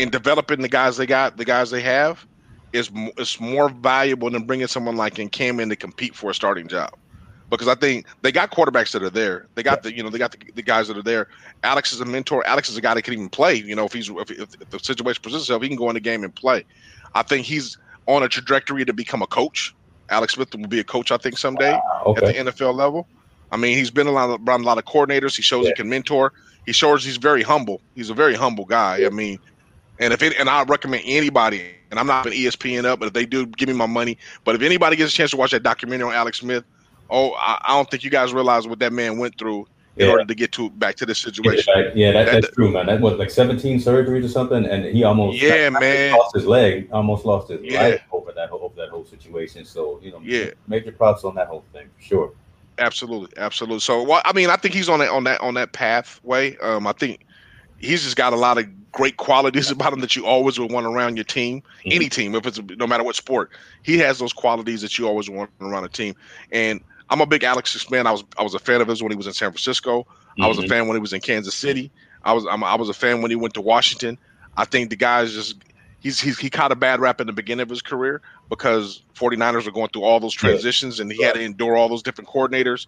[0.00, 2.26] in developing the guys they got, the guys they have,
[2.72, 6.34] is is more valuable than bringing someone like in Cam in to compete for a
[6.34, 6.94] starting job
[7.50, 9.46] because I think they got quarterbacks that are there.
[9.56, 11.28] They got the you know they got the, the, guys that are there.
[11.64, 12.46] Alex is a mentor.
[12.46, 13.54] Alex is a guy that can even play.
[13.56, 16.00] You know if he's if, if the situation presents itself, he can go in the
[16.00, 16.64] game and play.
[17.14, 19.74] I think he's on a trajectory to become a coach.
[20.08, 22.26] Alex Smith will be a coach, I think, someday okay.
[22.26, 23.06] at the NFL level.
[23.52, 25.36] I mean, he's been around, around a lot of coordinators.
[25.36, 25.70] He shows yeah.
[25.70, 26.32] he can mentor.
[26.66, 27.80] He shows he's very humble.
[27.94, 28.98] He's a very humble guy.
[28.98, 29.06] Yeah.
[29.08, 29.38] I mean,
[30.00, 33.12] and if it, and I recommend anybody, and I'm not an ESPN up, but if
[33.12, 34.16] they do, give me my money.
[34.44, 36.64] But if anybody gets a chance to watch that documentary on Alex Smith,
[37.10, 40.12] oh, I, I, don't think you guys realize what that man went through in yeah.
[40.12, 41.72] order to get to back to this situation.
[41.76, 42.86] Yeah, yeah that, that's true, man.
[42.86, 46.88] That was like 17 surgeries or something, and he almost yeah, man, lost his leg,
[46.92, 47.82] almost lost his yeah.
[47.82, 49.66] life over that over that whole situation.
[49.66, 52.32] So you know, yeah, major props on that whole thing for sure.
[52.78, 53.80] Absolutely, absolutely.
[53.80, 56.56] So, well, I mean, I think he's on that on that on that pathway.
[56.58, 57.26] Um, I think
[57.78, 60.86] he's just got a lot of great qualities about him that you always would want
[60.86, 61.90] around your team, mm-hmm.
[61.92, 63.50] any team, if it's no matter what sport.
[63.82, 66.14] He has those qualities that you always want around a team,
[66.52, 68.06] and I'm a big Alex Smith fan.
[68.06, 70.02] I was I was a fan of his when he was in San Francisco.
[70.02, 70.42] Mm-hmm.
[70.42, 70.70] I was a mm-hmm.
[70.70, 71.90] fan when he was in Kansas City.
[72.24, 74.18] I was I'm, i was a fan when he went to Washington.
[74.56, 75.56] I think the guy's just
[76.00, 79.64] he's, he's he caught a bad rap in the beginning of his career because 49ers
[79.64, 81.02] were going through all those transitions yeah.
[81.02, 82.86] and he had to endure all those different coordinators.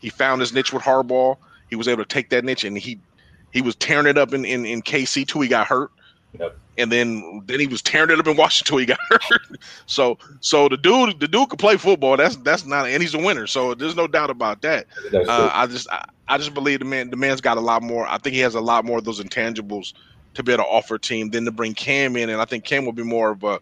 [0.00, 1.36] He found his niche with Harbaugh.
[1.70, 2.98] He was able to take that niche and he
[3.52, 5.90] he was tearing it up in in, in KC till he got hurt.
[6.38, 6.58] Yep.
[6.76, 9.58] And then then he was tearing it up in Washington till he got hurt.
[9.86, 12.16] so so the dude the dude could play football.
[12.16, 13.46] That's that's not and he's a winner.
[13.46, 14.86] So there's no doubt about that.
[15.12, 18.06] Uh, I just I, I, just believe the man the man's got a lot more.
[18.06, 19.94] I think he has a lot more of those intangibles
[20.34, 22.28] to be able to offer a team than to bring Cam in.
[22.28, 23.58] And I think Cam will be more of a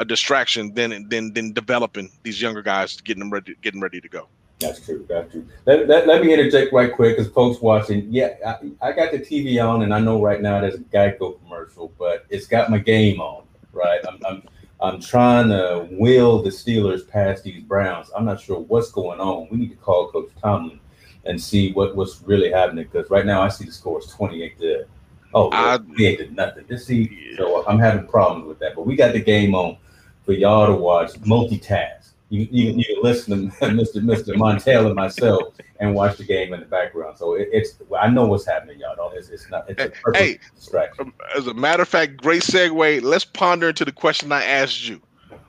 [0.00, 4.08] a distraction than than than developing these younger guys, getting them ready getting ready to
[4.08, 4.26] go.
[4.60, 5.06] That's true.
[5.08, 5.46] That's true.
[5.64, 9.18] Let, let, let me interject right quick because folks watching, yeah, I, I, got the
[9.18, 12.76] TV on and I know right now there's a Geico commercial, but it's got my
[12.76, 14.00] game on, right?
[14.06, 14.42] I'm, I'm,
[14.80, 18.10] I'm trying to will the Steelers past these Browns.
[18.14, 19.48] I'm not sure what's going on.
[19.50, 20.78] We need to call Coach Tomlin
[21.24, 24.58] and see what, what's really happening because right now I see the score is 28
[24.60, 24.84] to
[25.32, 26.66] oh, I, 28 to nothing.
[26.68, 28.74] Just see, so I'm having problems with that.
[28.76, 29.78] But we got the game on
[30.24, 33.96] for y'all to watch, multitask you you, you can listen to Mr.
[33.96, 34.34] Mr.
[34.36, 37.18] Montell and myself and watch the game in the background.
[37.18, 38.96] So it, it's I know what's happening, y'all.
[38.96, 41.06] Don't, it's, it's not it's a perfect hey, distraction.
[41.06, 43.02] Um, as a matter of fact, great segue.
[43.02, 45.00] Let's ponder into the question I asked you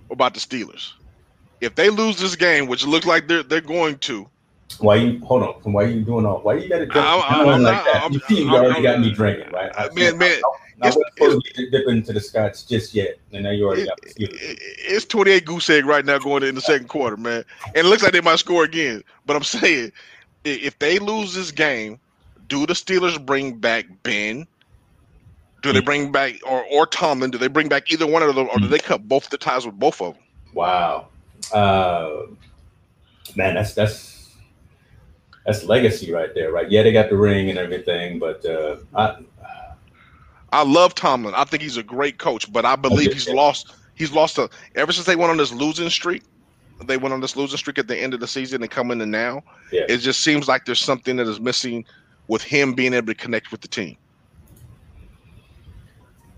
[0.10, 0.94] about the Steelers.
[1.62, 4.28] If they lose this game, which looks like they're they're going to,
[4.80, 5.74] why you hold on?
[5.74, 6.40] Why are you doing all?
[6.40, 8.10] Why you got it like that?
[8.12, 9.72] You see, you already got me drinking, right?
[9.78, 10.42] I, man, man,
[10.82, 13.88] I wasn't supposed to dip into the scotch just yet, and now you already it,
[13.88, 17.44] got the It's 28 goose egg right now going in the second quarter, man.
[17.68, 19.04] And it looks like they might score again.
[19.26, 19.92] But I'm saying,
[20.44, 22.00] if they lose this game,
[22.48, 24.48] do the Steelers bring back Ben?
[25.62, 25.86] Do they hmm.
[25.86, 27.32] bring back or or Tomlin?
[27.32, 28.72] Do they bring back either one of them, or do hmm.
[28.72, 30.24] they cut both the ties with both of them?
[30.54, 31.08] Wow,
[31.54, 32.24] uh,
[33.36, 34.36] man, that's that's
[35.46, 36.70] that's legacy right there, right?
[36.70, 39.18] Yeah, they got the ring and everything, but uh, I
[40.52, 41.34] I love Tomlin.
[41.36, 43.74] I think he's a great coach, but I believe he's lost.
[43.96, 46.24] He's lost a ever since they went on this losing streak.
[46.86, 49.12] They went on this losing streak at the end of the season and coming in
[49.12, 49.44] now.
[49.72, 49.86] Yeah.
[49.88, 51.86] It just seems like there's something that is missing
[52.28, 53.98] with him being able to connect with the team.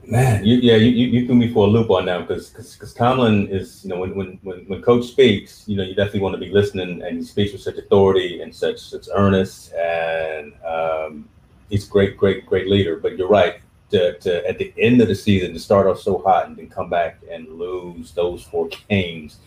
[0.05, 3.47] Man, you, yeah, you, you threw me for a loop on that because because Tomlin
[3.47, 6.39] is you know when, when when when coach speaks, you know you definitely want to
[6.39, 11.29] be listening, and he speaks with such authority and such such earnest, and um,
[11.69, 12.97] he's a great great great leader.
[12.97, 13.61] But you're right,
[13.93, 16.67] to, to at the end of the season to start off so hot and then
[16.67, 19.37] come back and lose those four games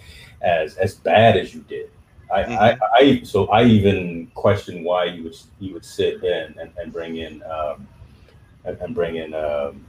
[0.41, 1.91] as as bad as you did.
[2.33, 2.53] I, mm-hmm.
[2.53, 6.93] I, I, so I even question why you would you would sit in and, and
[6.93, 7.87] bring in um,
[8.65, 9.85] and, bring in um,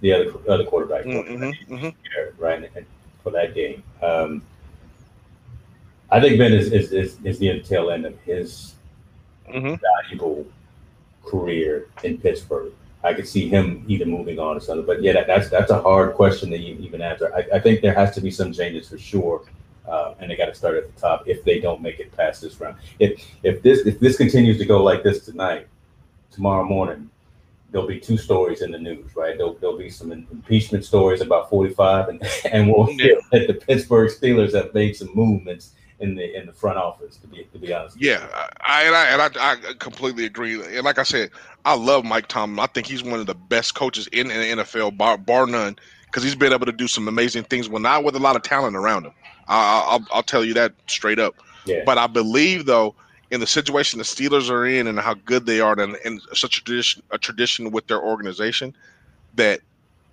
[0.00, 1.74] the other other quarterback, mm-hmm.
[1.74, 2.42] mm-hmm.
[2.42, 2.70] right
[3.22, 3.82] for that game.
[4.02, 4.42] Um,
[6.10, 8.74] I think Ben is is, is, is the tail end of his
[9.48, 9.74] mm-hmm.
[9.80, 10.46] valuable
[11.24, 12.72] career in Pittsburgh.
[13.06, 14.84] I could see him either moving on or something.
[14.84, 17.32] But yeah, that, that's that's a hard question to even answer.
[17.34, 19.44] I, I think there has to be some changes for sure.
[19.86, 22.42] Uh, and they got to start at the top if they don't make it past
[22.42, 22.76] this round.
[22.98, 25.68] If if this if this continues to go like this tonight,
[26.32, 27.08] tomorrow morning,
[27.70, 29.36] there'll be two stories in the news, right?
[29.36, 34.10] There'll, there'll be some impeachment stories about 45, and and we'll hear that the Pittsburgh
[34.10, 37.16] Steelers have made some movements in the in the front office.
[37.18, 38.00] To be to be honest.
[38.00, 38.26] Yeah,
[38.60, 40.54] I and I and I, I completely agree.
[40.76, 41.30] And like I said,
[41.64, 42.60] I love Mike Tomlin.
[42.60, 45.76] I think he's one of the best coaches in, in the NFL, bar, bar none,
[46.06, 47.68] because he's been able to do some amazing things.
[47.68, 49.12] Well, not with a lot of talent around him.
[49.48, 51.36] I'll, I'll tell you that straight up.
[51.66, 51.82] Yeah.
[51.84, 52.94] But I believe though,
[53.30, 56.58] in the situation the Steelers are in and how good they are, and, and such
[56.58, 58.74] a tradition, a tradition with their organization,
[59.34, 59.60] that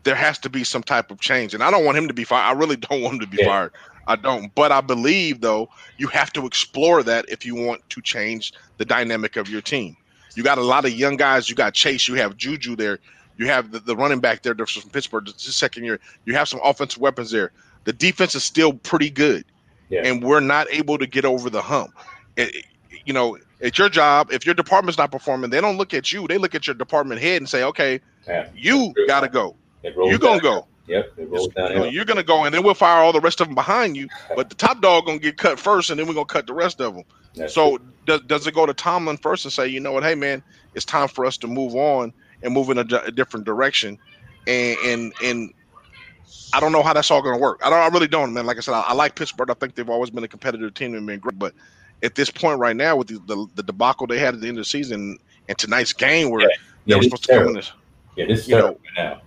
[0.04, 1.54] there has to be some type of change.
[1.54, 2.44] And I don't want him to be fired.
[2.44, 3.48] I really don't want him to be yeah.
[3.48, 3.72] fired.
[4.08, 4.54] I don't.
[4.56, 8.86] But I believe though, you have to explore that if you want to change the
[8.86, 9.96] dynamic of your team.
[10.36, 11.50] You got a lot of young guys.
[11.50, 12.08] You got Chase.
[12.08, 13.00] You have Juju there.
[13.38, 15.26] You have the, the running back there from Pittsburgh.
[15.26, 16.00] This second year.
[16.26, 17.52] You have some offensive weapons there
[17.84, 19.46] the defense is still pretty good,
[19.90, 20.02] yeah.
[20.06, 21.94] and we're not able to get over the hump.
[22.38, 22.66] It,
[23.06, 24.32] you know, it's your job.
[24.32, 26.28] If your department's not performing, they don't look at you.
[26.28, 28.48] They look at your department head and say, "Okay, yeah.
[28.56, 29.56] you got to go.
[29.84, 31.72] You're gonna go." Yep, it rolls down.
[31.72, 33.96] You know, you're gonna go, and then we'll fire all the rest of them behind
[33.96, 34.10] you.
[34.36, 36.82] But the top dog gonna get cut first, and then we're gonna cut the rest
[36.82, 37.04] of them.
[37.36, 40.16] That's so does, does it go to Tomlin first and say, you know what, hey
[40.16, 40.44] man,
[40.76, 42.12] it's time for us to move on
[42.44, 43.98] and move in a, a different direction,
[44.46, 45.54] and and and
[46.54, 47.60] I don't know how that's all going to work.
[47.64, 47.80] I don't.
[47.80, 48.46] I really don't, man.
[48.46, 49.50] Like I said, I, I, like Pittsburgh.
[49.50, 51.40] I think they've always been a competitive team and been great.
[51.40, 51.54] But
[52.04, 54.58] at this point right now, with the, the, the debacle they had at the end
[54.58, 55.18] of the season
[55.50, 56.48] and tonight's game, where yeah.
[56.86, 57.46] they were supposed terrible.
[57.46, 57.72] to come in this,
[58.16, 59.22] yeah, this you know, now.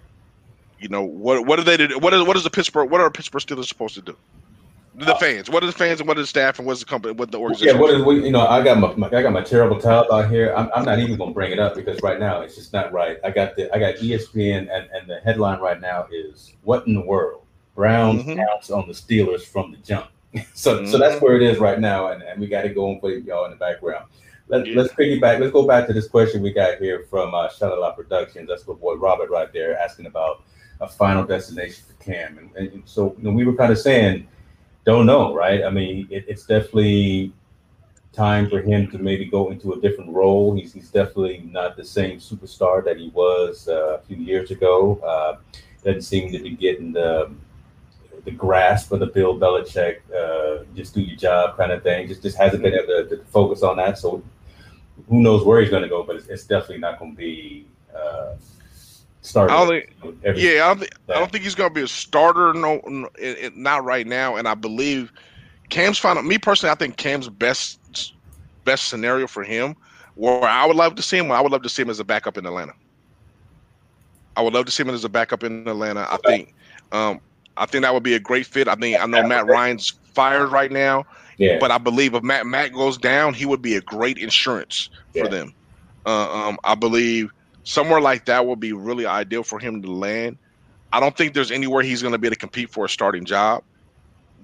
[0.87, 1.45] You know what?
[1.47, 1.77] What are they?
[1.77, 1.99] Do?
[1.99, 2.89] What is what is the Pittsburgh?
[2.89, 4.17] What are Pittsburgh Steelers supposed to do?
[4.95, 5.51] the uh, fans.
[5.51, 7.13] What are the fans and what are the staff and what's the company?
[7.13, 7.75] What the organization?
[7.75, 8.47] Yeah, what is what, you know?
[8.47, 10.55] I got my, my, I got my terrible towel out here.
[10.57, 13.19] I'm, I'm not even gonna bring it up because right now it's just not right.
[13.25, 16.95] I got the I got ESPN and, and the headline right now is what in
[16.95, 17.43] the world?
[17.75, 18.39] Browns mm-hmm.
[18.39, 20.07] counts on the Steelers from the jump.
[20.55, 20.87] so mm-hmm.
[20.89, 23.19] so that's where it is right now, and, and we got to go and play
[23.19, 24.07] y'all in the background.
[24.49, 24.81] Let, yeah.
[24.81, 25.41] Let's piggyback.
[25.41, 28.49] Let's go back to this question we got here from uh, Shalala Productions.
[28.49, 30.45] That's my boy Robert right there asking about
[30.81, 32.39] a final destination for Cam.
[32.39, 34.27] And, and so you know, we were kind of saying,
[34.85, 35.65] don't know, right?
[35.65, 37.33] I mean, it, it's definitely
[38.13, 40.55] time for him to maybe go into a different role.
[40.55, 44.97] He's, he's definitely not the same superstar that he was uh, a few years ago.
[45.05, 45.37] Uh,
[45.85, 47.31] doesn't seem to be getting the
[48.27, 52.09] the grasp of the Bill Belichick, uh, just do your job kind of thing.
[52.09, 53.97] Just just hasn't been able to, to focus on that.
[53.97, 54.23] So
[55.09, 57.67] who knows where he's going to go, but it's, it's, definitely not going to be
[57.95, 58.35] uh,
[59.27, 59.53] starter.
[59.53, 61.89] I don't think, yeah, I don't, think, I don't think he's going to be a
[61.89, 62.55] starter.
[62.55, 64.37] No, no it, it, not right now.
[64.37, 65.13] And I believe
[65.69, 66.23] Cam's final.
[66.23, 68.15] Me personally, I think Cam's best
[68.65, 69.77] best scenario for him,
[70.17, 72.05] where I would love to see him, I would love to see him as a
[72.05, 72.73] backup in Atlanta.
[74.37, 76.07] I would love to see him as a backup in Atlanta.
[76.11, 76.55] I think
[76.93, 77.21] um,
[77.57, 78.69] I think that would be a great fit.
[78.69, 81.07] I think I know Matt Ryan's fired right now,
[81.39, 81.59] yeah.
[81.59, 85.29] but I believe if Matt Matt goes down, he would be a great insurance for
[85.29, 85.55] them.
[86.05, 87.33] Uh, um, I believe
[87.67, 90.39] somewhere like that would be really ideal for him to land.
[90.93, 93.25] I don't think there's anywhere he's going to be able to compete for a starting
[93.25, 93.65] job.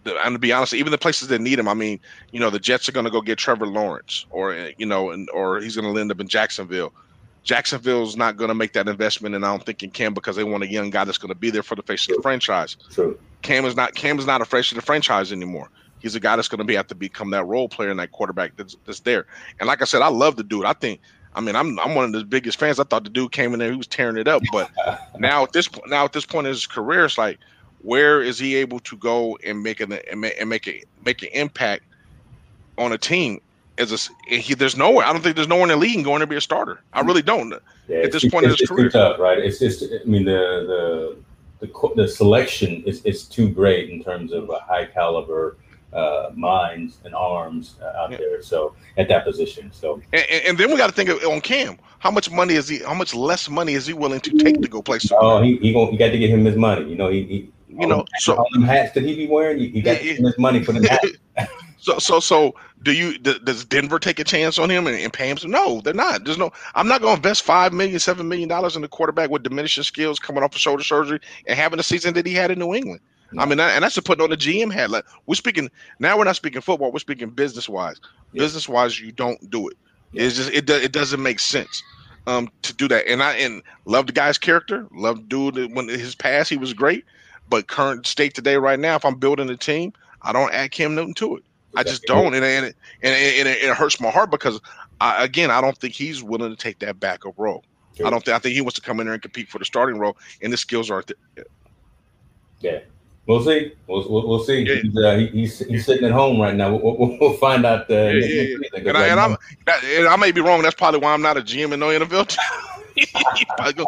[0.04, 2.00] And to be honest, even the places that need him, I mean,
[2.32, 5.30] you know, the Jets are going to go get Trevor Lawrence, or you know, and
[5.30, 6.92] or he's going to end up in Jacksonville.
[7.44, 10.42] Jacksonville's not going to make that investment, and I don't think it can because they
[10.42, 12.76] want a young guy that's going to be there for the face of the franchise.
[12.90, 13.16] True.
[13.42, 15.68] Cam is not Cam is not a face of the franchise anymore.
[16.00, 18.10] He's a guy that's going to be have to become that role player and that
[18.10, 19.26] quarterback that's, that's there.
[19.60, 20.64] And like I said, I love the dude.
[20.64, 21.00] I think.
[21.34, 22.78] I mean, I'm I'm one of the biggest fans.
[22.78, 24.42] I thought the dude came in there, he was tearing it up.
[24.52, 24.70] But
[25.18, 27.38] now at this point, now at this point in his career, it's like,
[27.80, 31.22] where is he able to go and make an and make, and make a make
[31.22, 31.84] an impact
[32.78, 33.40] on a team?
[33.78, 35.06] as a he, there's nowhere.
[35.06, 36.80] I don't think there's nowhere in the league going to be a starter.
[36.92, 37.08] I mm-hmm.
[37.08, 37.54] really don't.
[37.88, 39.38] Yeah, at this point in his career, tough, right?
[39.38, 39.82] It's just.
[39.82, 41.16] I mean, the
[41.60, 45.56] the the, the selection is, is too great in terms of a high caliber
[45.92, 48.18] uh, minds and arms uh, out yeah.
[48.18, 48.42] there.
[48.42, 49.70] So at that position.
[49.72, 51.78] So and, and then we got to think of, on Cam.
[51.98, 52.78] How much money is he?
[52.78, 54.98] How much less money is he willing to take to go play?
[54.98, 55.24] Somewhere?
[55.24, 56.88] Oh, he he, gonna, he got to get him his money.
[56.88, 59.68] You know, he, he you know, so all them hats that he be wearing, he,
[59.68, 61.50] he got to get him his money for the hats.
[61.82, 65.28] So so so do you does Denver take a chance on him and, and pay
[65.28, 65.36] him?
[65.36, 65.50] Some?
[65.50, 66.24] No, they're not.
[66.24, 66.52] There's no.
[66.76, 69.82] I'm not going to invest five million, seven million dollars in a quarterback with diminishing
[69.82, 72.72] skills, coming off of shoulder surgery, and having the season that he had in New
[72.72, 73.00] England.
[73.38, 74.90] I mean, and that's to put on the GM hat.
[74.90, 76.92] Like we're speaking now, we're not speaking football.
[76.92, 78.00] We're speaking business wise.
[78.32, 78.40] Yeah.
[78.40, 79.76] Business wise, you don't do it.
[80.12, 80.24] Yeah.
[80.24, 80.68] It's just it.
[80.68, 81.82] It doesn't make sense
[82.26, 83.06] um to do that.
[83.06, 84.86] And I and love the guy's character.
[84.92, 87.04] Love dude when his past he was great,
[87.48, 89.92] but current state today right now, if I'm building a team,
[90.22, 91.44] I don't add Cam Newton to it.
[91.74, 94.60] I just don't, and and it, and, it, and it, hurts my heart because
[95.00, 97.64] I, again, I don't think he's willing to take that backup role.
[98.04, 99.64] I don't think I think he wants to come in there and compete for the
[99.64, 101.44] starting role, and the skills aren't there.
[102.60, 102.80] Yeah,
[103.26, 103.72] we'll see.
[103.86, 104.60] We'll we'll, we'll see.
[104.62, 104.76] Yeah.
[104.82, 106.74] He's, uh, he, he's he's sitting at home right now.
[106.76, 107.90] We'll, we'll, we'll find out.
[107.90, 108.88] Uh, Yeah, yeah, yeah.
[108.88, 109.36] And, I, and I'm
[109.68, 110.62] and I may be wrong.
[110.62, 112.36] That's probably why I'm not a GM in no NFL.
[113.56, 113.86] probably go,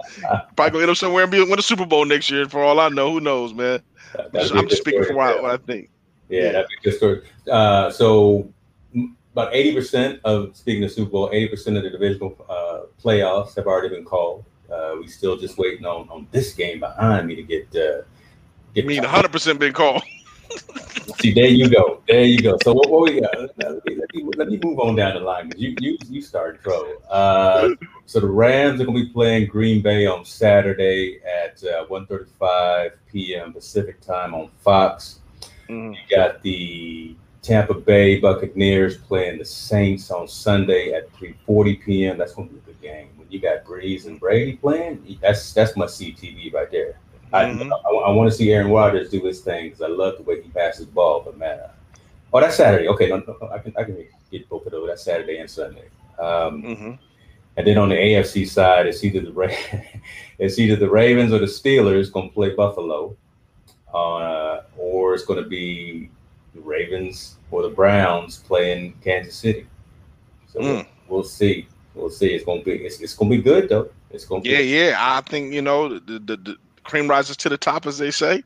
[0.57, 2.49] probably go end up somewhere and be win a Super Bowl next year.
[2.49, 3.81] For all I know, who knows, man?
[4.15, 5.51] that'd Just- be a I'm just speaking story for what, to what.
[5.51, 5.91] I think.
[6.29, 7.23] Yeah, that'd be a good story.
[7.51, 8.49] Uh, so
[9.33, 13.55] about eighty percent of speaking of Super Bowl, eighty percent of the divisional uh, playoffs
[13.57, 14.45] have already been called.
[14.73, 18.03] Uh, we still just waiting on on this game behind me to get uh,
[18.77, 20.03] I mean, 100 percent been called.
[21.21, 22.57] See, there you go, there you go.
[22.63, 23.39] So what, what we got?
[23.39, 25.51] Let me, let, me, let me move on down the line.
[25.57, 27.03] you you you started trouble.
[27.11, 27.71] Uh,
[28.07, 32.93] so the Rams are going to be playing Green Bay on Saturday at uh, 1.35
[33.11, 33.53] p.m.
[33.53, 35.21] Pacific time on Fox.
[35.69, 35.95] Mhm.
[35.95, 42.19] You got the Tampa Bay Buccaneers playing the Saints on Sunday at 3:40 p.m.
[42.19, 43.09] That's going to be a good game.
[43.17, 46.99] When you got Brees and Brady playing, that's that's must see TV right there.
[47.43, 47.71] Mhm.
[48.07, 50.49] I, want to see Aaron Rodgers do his thing because I love the way he
[50.49, 51.23] passes the ball.
[51.25, 51.69] But man, uh,
[52.33, 52.89] oh, that's Saturday.
[52.89, 53.97] Okay, no, no, I can I can
[54.31, 54.89] get both of those.
[54.89, 55.89] That's Saturday and Sunday.
[56.19, 56.99] Um, Mhm.
[57.57, 59.49] and then on the AFC side, it's either the Ra-
[60.39, 63.17] it's either the Ravens or the Steelers going to play Buffalo,
[63.93, 66.11] uh, or it's going to be
[66.55, 69.67] the Ravens or the Browns playing Kansas City.
[70.53, 70.87] So we'll, Mm.
[71.09, 71.67] we'll see.
[71.95, 72.29] We'll see.
[72.35, 73.89] It's going to be it's, it's going to be good though.
[74.11, 74.97] It's going to Yeah, be yeah.
[74.99, 78.43] I think you know the, the the cream rises to the top, as they say.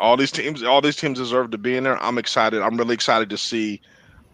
[0.00, 2.02] All these teams, all these teams deserve to be in there.
[2.02, 2.60] I'm excited.
[2.60, 3.80] I'm really excited to see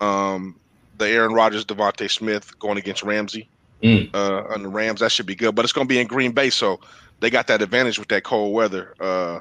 [0.00, 0.58] um,
[0.96, 3.48] the Aaron Rodgers, Devontae Smith going against Ramsey
[3.82, 4.12] Mm.
[4.12, 4.98] uh, on the Rams.
[4.98, 5.54] That should be good.
[5.54, 6.80] But it's going to be in Green Bay, so
[7.20, 8.92] they got that advantage with that cold weather.
[8.98, 9.38] Uh,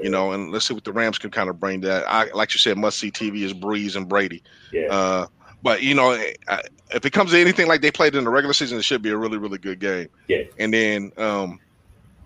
[0.00, 1.80] you know, and let's see what the Rams can kind of bring.
[1.80, 4.40] That I like you said, must see TV is Brees and Brady.
[4.72, 4.86] yeah.
[4.88, 5.26] Uh,
[5.64, 8.78] but you know, if it comes to anything like they played in the regular season,
[8.78, 10.08] it should be a really, really good game.
[10.28, 10.42] Yeah.
[10.60, 11.58] And then um,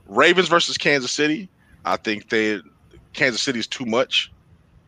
[0.09, 1.49] Ravens versus Kansas City.
[1.85, 2.61] I think they
[3.13, 4.31] Kansas City is too much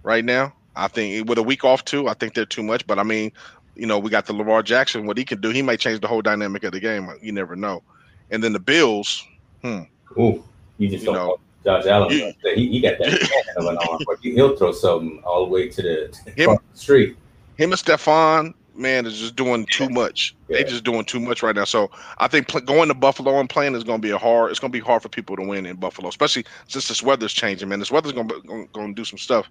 [0.03, 0.53] right now.
[0.77, 2.87] I think with a week off too, I think they're too much.
[2.87, 3.33] But I mean,
[3.75, 5.07] you know, we got the Lamar Jackson.
[5.07, 7.09] What he can do, he might change the whole dynamic of the game.
[7.21, 7.83] You never know.
[8.31, 9.25] And then the Bills.
[9.63, 9.83] Hmm.
[10.19, 10.45] Ooh,
[10.79, 11.39] you just You don't know.
[11.65, 15.45] Josh Allen, you- he, he got that of an arm, but he'll throw something all
[15.45, 17.17] the way to the, Him- the street.
[17.57, 20.35] him and Stefon, man, is just doing too much.
[20.49, 20.65] They Yeah.
[20.67, 21.65] just doing too much right now.
[21.65, 24.51] So I think pl- going to Buffalo and playing is going to be a hard.
[24.51, 27.33] It's going to be hard for people to win in Buffalo, especially since this weather's
[27.33, 27.69] changing.
[27.69, 29.49] Man, this weather's going to going to do some stuff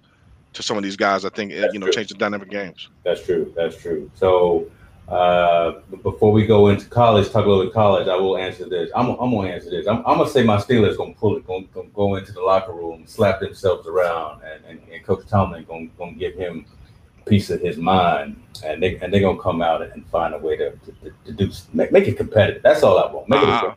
[0.54, 1.26] to some of these guys.
[1.26, 1.94] I think That's you know true.
[1.94, 2.90] change the dynamic games.
[3.04, 3.54] That's true.
[3.56, 4.10] That's true.
[4.16, 4.68] So
[5.10, 8.08] uh, before we go into college, talk a little bit college.
[8.08, 8.92] I will answer this.
[8.96, 9.88] I'm, I'm gonna answer this.
[9.88, 12.74] I'm, I'm gonna say my Steelers gonna pull it, gonna, gonna go into the locker
[12.74, 16.66] room, slap themselves around, and, and, and Coach Tomlin gonna, gonna give him
[17.28, 20.56] piece of his mind, and they and they're gonna come out and find a way
[20.58, 22.64] to, to, to do make, make it competitive.
[22.64, 23.30] That's all I want.
[23.30, 23.50] Make it.
[23.50, 23.74] Uh,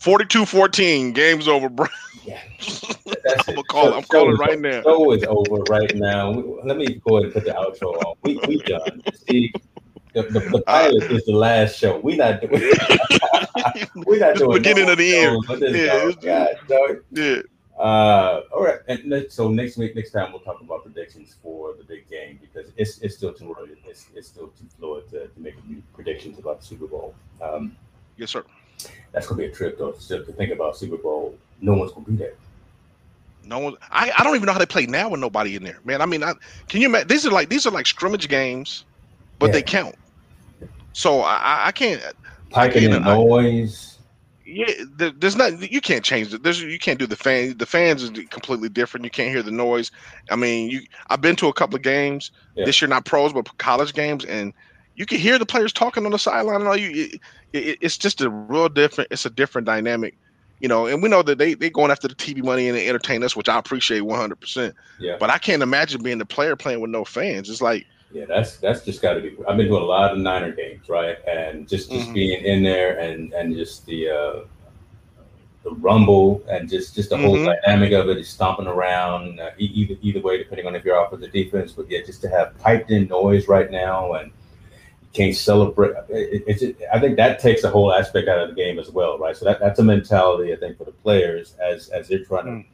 [0.00, 1.86] 42-14, game's over, bro.
[2.24, 2.40] Yeah.
[2.90, 3.96] I'm gonna call it.
[3.96, 4.82] I'm calling right now.
[4.82, 6.30] Show is over right now.
[6.32, 8.16] We- Let me go ahead and put the outro on.
[8.22, 9.02] We we done.
[9.28, 9.52] See,
[10.12, 11.98] the, the, the pilot is the last show.
[11.98, 12.52] We not doing.
[14.06, 15.76] we not doing beginning no of the shows end.
[15.76, 16.96] Yeah, God, dog.
[17.12, 17.42] Yeah.
[17.78, 18.78] Uh, all right.
[18.88, 22.70] And so next week, next time, we'll talk about predictions for the big game because
[22.76, 23.76] it's it's still too early.
[23.86, 25.54] It's, it's still too fluid to, to make
[25.92, 27.14] predictions about the Super Bowl.
[27.42, 27.76] Um,
[28.18, 28.44] Yes, sir.
[29.12, 29.92] that's gonna be a trip though.
[29.98, 31.36] Still to think about Super Bowl.
[31.60, 32.32] No one's gonna be there.
[33.44, 33.74] No one.
[33.90, 36.00] I, I don't even know how they play now with nobody in there, man.
[36.00, 36.32] I mean, I,
[36.68, 37.08] can you imagine?
[37.08, 38.86] These are like these are like scrimmage games,
[39.38, 39.94] but they count.
[40.94, 42.02] So I, I- I can't.
[42.48, 43.95] Piping can't- in I- noise.
[44.48, 45.72] Yeah, there's not.
[45.72, 46.44] You can't change it.
[46.44, 47.58] There's you can't do the fan.
[47.58, 49.02] The fans is completely different.
[49.04, 49.90] You can't hear the noise.
[50.30, 50.82] I mean, you.
[51.10, 52.64] I've been to a couple of games Yeah.
[52.64, 54.52] this year, not pros, but college games, and
[54.94, 56.76] you can hear the players talking on the sideline and all.
[56.76, 57.20] You, it,
[57.52, 59.10] it, it's just a real different.
[59.10, 60.16] It's a different dynamic,
[60.60, 60.86] you know.
[60.86, 63.34] And we know that they they going after the TV money and they entertain us,
[63.34, 64.40] which I appreciate 100.
[64.40, 65.16] percent Yeah.
[65.18, 67.50] But I can't imagine being the player playing with no fans.
[67.50, 67.84] It's like
[68.16, 69.36] Yeah, that's that's just got to be.
[69.46, 71.18] I've been doing a lot of Niner games, right?
[71.28, 72.14] And just just Mhm.
[72.14, 74.40] being in there and and just the uh,
[75.64, 77.44] the rumble and just just the whole Mhm.
[77.62, 81.12] dynamic of it is stomping around uh, either either way, depending on if you're off
[81.12, 81.72] of the defense.
[81.72, 84.28] But yeah, just to have piped in noise right now and
[85.02, 85.90] you can't celebrate.
[86.08, 88.90] It, it's just, I think that takes a whole aspect out of the game as
[88.90, 89.36] well, right?
[89.36, 92.50] So that, that's a mentality I think for the players as as they're trying to
[92.52, 92.64] Mm.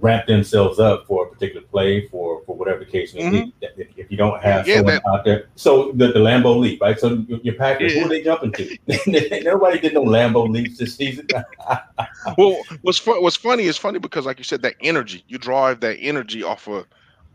[0.00, 3.54] Ramp themselves up for a particular play for for whatever case may be.
[3.60, 4.70] If, if you don't have Mm-hmm.
[4.70, 6.98] Yeah, someone out there, so the, the Lambeau leap, right?
[6.98, 9.42] So your, Packers, who are they jumping to?
[9.44, 11.26] Nobody did no Lambeau leaps this season.
[12.38, 15.98] well, what's what's funny is funny because, like you said, that energy you drive that
[16.00, 16.86] energy off of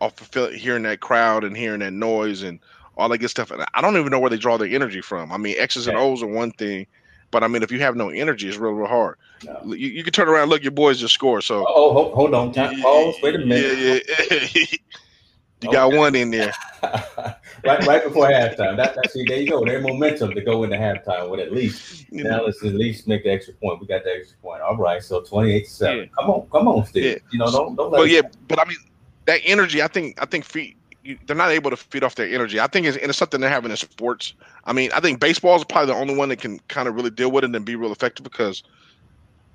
[0.01, 2.60] off of hearing that crowd and hearing that noise and
[2.97, 3.51] all that good stuff.
[3.51, 5.32] And I don't even know where they draw their energy from.
[5.32, 6.88] I mean, X's and O's are one thing.
[7.32, 9.18] But I mean, if you have no energy, it's real, real hard.
[9.43, 9.73] No.
[9.73, 11.41] You, you, can turn around, look, your boys just score.
[11.41, 13.15] So oh, hold, hold on, time, pause.
[13.21, 14.03] Wait a minute.
[14.07, 14.67] Yeah, yeah.
[15.61, 15.75] you okay.
[15.75, 16.53] got one in there.
[16.83, 18.77] right, right before halftime.
[18.77, 19.65] That, that see, there you go.
[19.65, 22.11] Their momentum to go into halftime with at least.
[22.11, 23.81] Now let's at least make the extra point.
[23.81, 24.61] We got the extra point.
[24.61, 25.97] All right, so twenty-eight to seven.
[25.99, 26.05] Yeah.
[26.17, 27.03] Come on, come on, Steve.
[27.03, 27.17] Yeah.
[27.31, 27.91] You know, don't don't.
[27.91, 28.77] Let but yeah, but I mean,
[29.25, 29.81] that energy.
[29.81, 30.77] I think I think feet.
[31.25, 32.59] They're not able to feed off their energy.
[32.59, 34.33] I think it's, it's something they're having in sports.
[34.65, 37.11] I mean, I think baseball is probably the only one that can kind of really
[37.11, 38.61] deal with it and be real effective because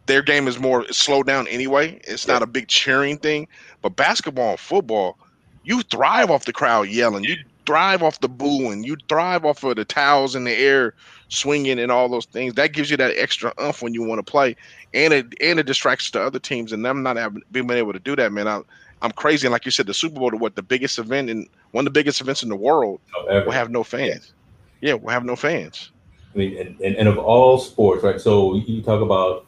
[0.07, 2.00] their game is more slowed down anyway.
[2.05, 2.34] It's yeah.
[2.34, 3.48] not a big cheering thing.
[3.82, 5.18] But basketball and football,
[5.64, 7.24] you thrive off the crowd yelling.
[7.24, 7.36] You
[7.66, 8.84] thrive off the booing.
[8.84, 10.94] You thrive off of the towels in the air
[11.28, 12.55] swinging and all those things.
[12.55, 14.57] That gives you that extra umph when you want to play,
[14.92, 16.72] and it and it distracts the other teams.
[16.72, 18.61] And them not having, being able to do that, man, I,
[19.00, 19.46] I'm crazy.
[19.46, 21.92] And like you said, the Super Bowl, to what the biggest event and one of
[21.92, 24.32] the biggest events in the world, oh, will have no fans.
[24.80, 25.90] Yeah, we'll have no fans.
[26.34, 28.20] I mean, and, and, and of all sports, right?
[28.20, 29.46] So you talk about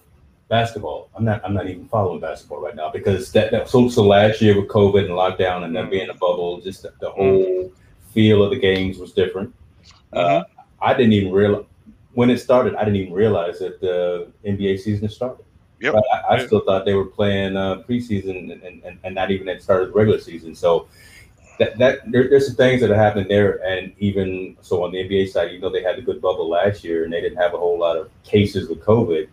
[0.55, 1.11] basketball.
[1.17, 1.45] I'm not.
[1.45, 3.51] I'm not even following basketball right now because that.
[3.51, 6.83] that so, so last year with COVID and lockdown and then being a bubble, just
[6.83, 7.73] the, the whole
[8.13, 9.53] feel of the games was different.
[10.13, 10.43] Uh, mm-hmm.
[10.43, 11.65] Uh, I didn't even realize
[12.13, 12.77] when it started.
[12.77, 15.45] I didn't even realize that the NBA season started.
[15.81, 15.95] Yep.
[15.97, 19.59] I, I still thought they were playing uh, preseason and, and, and not even at
[19.59, 20.55] the start of the regular season.
[20.55, 20.87] So
[21.59, 24.99] that, that there, there's some things that are happening there, and even so on the
[24.99, 27.55] NBA side, you know, they had a good bubble last year, and they didn't have
[27.55, 29.29] a whole lot of cases with COVID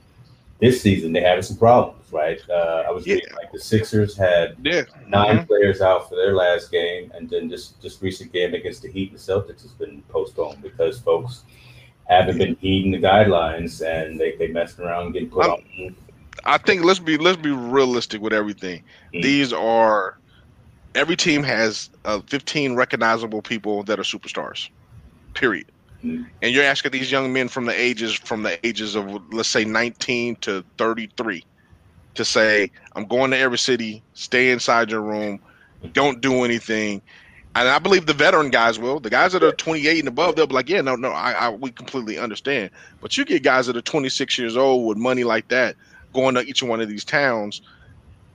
[0.62, 2.40] this season they had some problems, right?
[2.50, 3.16] Uh, I was yeah.
[3.16, 4.84] reading like the Sixers had yeah.
[5.08, 5.46] 9 mm-hmm.
[5.46, 9.10] players out for their last game, and then just just recent game against the Heat
[9.10, 11.44] and Celtics has been postponed because folks
[12.08, 15.96] haven't been heeding the guidelines and they they messed around and getting put on.
[16.46, 18.84] I think let's be let's be realistic with everything.
[19.14, 19.22] Mm-hmm.
[19.22, 20.18] These are
[20.94, 24.70] every team has uh, 15 recognizable people that are superstars.
[25.34, 25.72] Period
[26.04, 29.66] and you're asking these young men from the ages from the ages of let's say
[29.66, 31.44] 19 to 33
[32.16, 35.40] to say i'm going to every city stay inside your room
[35.94, 37.02] don't do anything.
[37.56, 39.00] And i believe the veteran guys will.
[39.00, 41.50] The guys that are 28 and above they'll be like yeah no no I, I
[41.50, 42.72] we completely understand.
[43.02, 45.76] But you get guys that are 26 years old with money like that
[46.14, 47.62] going to each one of these towns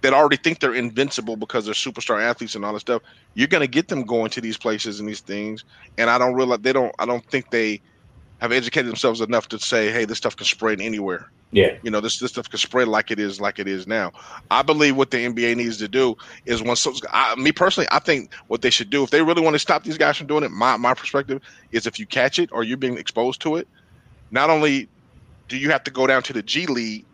[0.03, 3.03] that already think they're invincible because they're superstar athletes and all this stuff,
[3.35, 5.65] you're gonna get them going to these places and these things.
[5.99, 6.95] And I don't realize they don't.
[6.99, 7.81] I don't think they
[8.39, 11.31] have educated themselves enough to say, hey, this stuff can spread anywhere.
[11.53, 11.79] Yeah.
[11.83, 14.13] You know, this this stuff can spread like it is like it is now.
[14.51, 17.99] I believe what the NBA needs to do is once so, I, me personally, I
[17.99, 20.45] think what they should do if they really want to stop these guys from doing
[20.45, 21.41] it, my my perspective
[21.73, 23.69] is if you catch it or you're being exposed to it,
[24.31, 24.89] not only
[25.49, 27.07] do you have to go down to the G League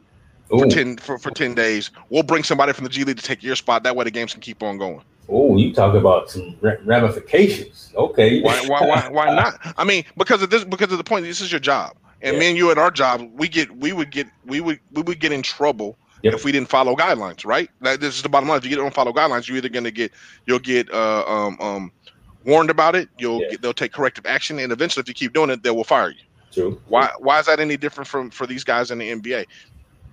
[0.59, 1.91] for ten for, for ten days.
[2.11, 3.83] We'll bring somebody from the G League to take your spot.
[3.83, 5.03] That way, the games can keep on going.
[5.29, 7.93] Oh, you talk about some ramifications.
[7.95, 8.43] Okay.
[8.43, 9.75] why, why, why, why not?
[9.79, 11.25] I mean, because of this, because of the point.
[11.25, 12.41] This is your job, and yeah.
[12.41, 15.21] me and you at our job, we get, we would get, we would, we would
[15.21, 16.35] get in trouble yep.
[16.35, 17.45] if we didn't follow guidelines.
[17.45, 17.71] Right.
[17.81, 18.59] Like, this is the bottom line.
[18.59, 20.13] If you don't follow guidelines, you're either going to get,
[20.47, 21.93] you'll get, uh, um, um,
[22.45, 23.09] warned about it.
[23.19, 23.51] You'll, yeah.
[23.51, 26.11] get, they'll take corrective action, and eventually, if you keep doing it, they will fire
[26.11, 26.23] you.
[26.53, 26.81] True.
[26.89, 27.11] Why?
[27.19, 29.47] Why is that any different from for these guys in the NBA?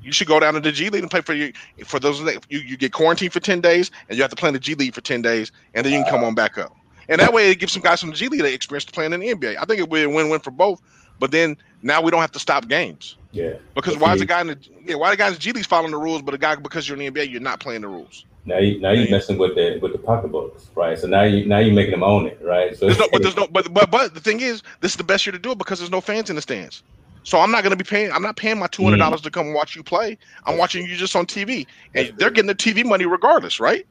[0.02, 1.54] You should go down to the G League and play for you.
[1.86, 4.50] For those that you, you get quarantined for ten days, and you have to play
[4.50, 6.76] in the G League for ten days, and then you can come on back up.
[7.08, 9.14] And that way, it gives some guys from the G League the experience to playing
[9.14, 9.58] in the NBA.
[9.58, 10.82] I think it would be a win-win for both.
[11.20, 13.18] But then now we don't have to stop games.
[13.32, 13.54] Yeah.
[13.76, 15.68] Because why is the guy in the yeah why the guy in the G League's
[15.68, 17.88] following the rules, but a guy because you're in the NBA, you're not playing the
[17.88, 18.26] rules.
[18.46, 20.98] Now you now you're messing with the with the pocketbooks, right?
[20.98, 22.76] So now you now you're making them own it, right?
[22.76, 25.04] So there's no, but there's no but but but the thing is, this is the
[25.04, 26.82] best year to do it because there's no fans in the stands.
[27.30, 28.12] So I'm not going to be paying.
[28.12, 29.26] I'm not paying my two hundred dollars mm.
[29.26, 30.18] to come watch you play.
[30.46, 33.86] I'm watching you just on TV, and they're getting the TV money regardless, right?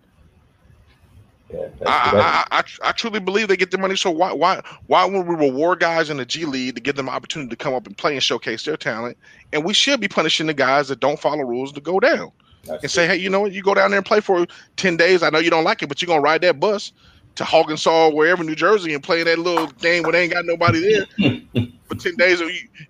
[1.49, 3.97] Yeah, I, I, I, I, truly believe they get the money.
[3.97, 7.07] So why why why would we reward guys in the G League to give them
[7.07, 9.16] an opportunity to come up and play and showcase their talent?
[9.53, 12.32] And we should be punishing the guys that don't follow rules to go down
[12.64, 13.53] That's and say, hey, you know what?
[13.53, 15.22] You go down there and play for ten days.
[15.22, 16.93] I know you don't like it, but you're gonna ride that bus
[17.39, 20.80] to Hawkinsaw, wherever New Jersey, and play that little game where they ain't got nobody
[20.80, 21.07] there
[21.86, 22.43] for ten days.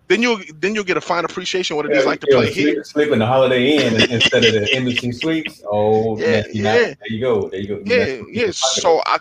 [0.08, 2.50] Then you'll then you'll get a fine appreciation what it yeah, is like to play
[2.50, 2.84] sleep, here.
[2.84, 5.62] Sleep in the Holiday Inn instead of the Embassy Suites.
[5.70, 6.62] Oh, yeah, yeah.
[6.62, 7.50] there you go.
[7.50, 7.82] There you go.
[7.84, 8.50] Yeah, yeah.
[8.52, 9.18] So I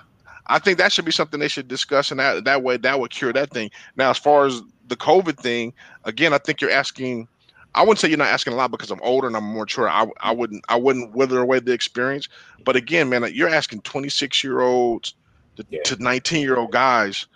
[0.47, 3.11] I think that should be something they should discuss, and that that way that would
[3.11, 3.69] cure that thing.
[3.97, 5.73] Now, as far as the COVID thing,
[6.05, 7.27] again, I think you're asking.
[7.75, 9.89] I wouldn't say you're not asking a lot because I'm older and I'm more mature.
[9.89, 12.27] I, I wouldn't I wouldn't wither away the experience.
[12.65, 15.13] But again, man, you're asking 26 year olds
[15.57, 15.83] to, yeah.
[15.83, 17.27] to 19 year old guys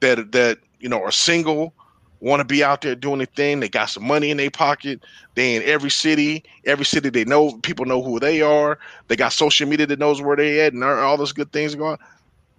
[0.00, 1.74] that that you know are single,
[2.20, 3.60] want to be out there doing the thing.
[3.60, 5.02] They got some money in their pocket.
[5.34, 6.44] They in every city.
[6.64, 8.78] Every city they know people know who they are.
[9.08, 11.98] They got social media that knows where they at and all those good things going.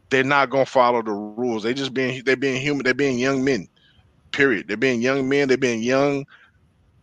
[0.09, 1.63] They're not gonna follow the rules.
[1.63, 2.83] They just being they're being human.
[2.83, 3.67] They're being young men.
[4.31, 4.67] Period.
[4.67, 5.47] They're being young men.
[5.47, 6.25] They're being young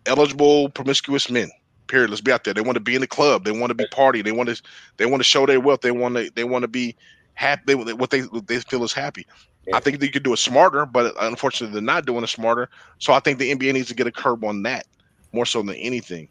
[0.07, 1.51] eligible promiscuous men.
[1.87, 2.11] Period.
[2.11, 2.55] Let's be out there.
[2.55, 3.45] They want to be in the club.
[3.45, 4.23] They want to be party.
[4.23, 4.63] They want to
[4.97, 5.83] they want to show their wealth.
[5.83, 6.97] They want to they want to be
[7.35, 7.75] happy.
[7.75, 9.27] They, what they what they feel is happy.
[9.67, 9.77] Yeah.
[9.77, 12.69] I think they could do it smarter, but unfortunately, they're not doing it smarter.
[12.99, 14.87] So I think the NBA needs to get a curb on that
[15.33, 16.29] more so than anything.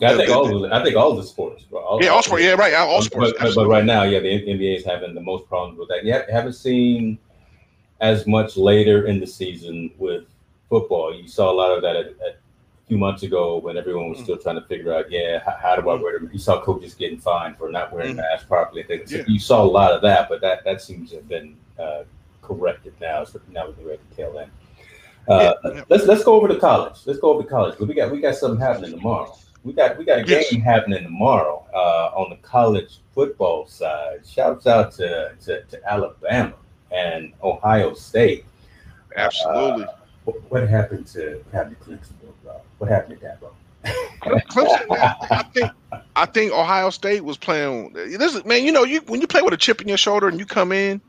[0.00, 1.64] Yeah, I think all the, I think all the sports.
[1.70, 2.42] All, yeah, all, sports.
[2.42, 2.74] Yeah, right.
[2.74, 3.32] All sports.
[3.38, 6.04] But, but, right now, yeah, the NBA is having the most problems with that.
[6.04, 7.18] You haven't seen
[8.00, 10.24] as much later in the season with
[10.68, 11.14] football.
[11.14, 12.40] You saw a lot of that at, at
[12.88, 14.24] few months ago when everyone was mm.
[14.24, 16.28] still trying to figure out, yeah, how, how do I wear them?
[16.32, 18.16] You saw coaches getting fined for not wearing mm.
[18.18, 18.84] masks properly.
[18.86, 19.24] So yeah.
[19.26, 22.04] You saw a lot of that, but that that seems to have been uh,
[22.42, 23.24] corrected now.
[23.24, 24.50] So now we're ready to tail end.
[25.26, 25.82] Uh, yeah.
[25.88, 27.00] Let's let's go over to college.
[27.06, 27.78] Let's go over to college.
[27.78, 29.34] We got we got something happening tomorrow.
[29.62, 30.50] We got we got a yes.
[30.50, 34.26] game happening tomorrow uh, on the college football side.
[34.26, 36.54] Shouts out to, to, to Alabama
[36.92, 38.44] and Ohio State.
[39.16, 39.84] Absolutely.
[39.84, 39.92] Uh,
[40.24, 42.12] what, what, happened to Captain Clemson,
[42.42, 42.60] bro?
[42.84, 44.40] What happened to bro?
[44.50, 45.72] Clemson, man, I think
[46.16, 47.94] I think Ohio State was playing.
[47.94, 50.28] This is, man, you know, you when you play with a chip in your shoulder
[50.28, 51.00] and you come in,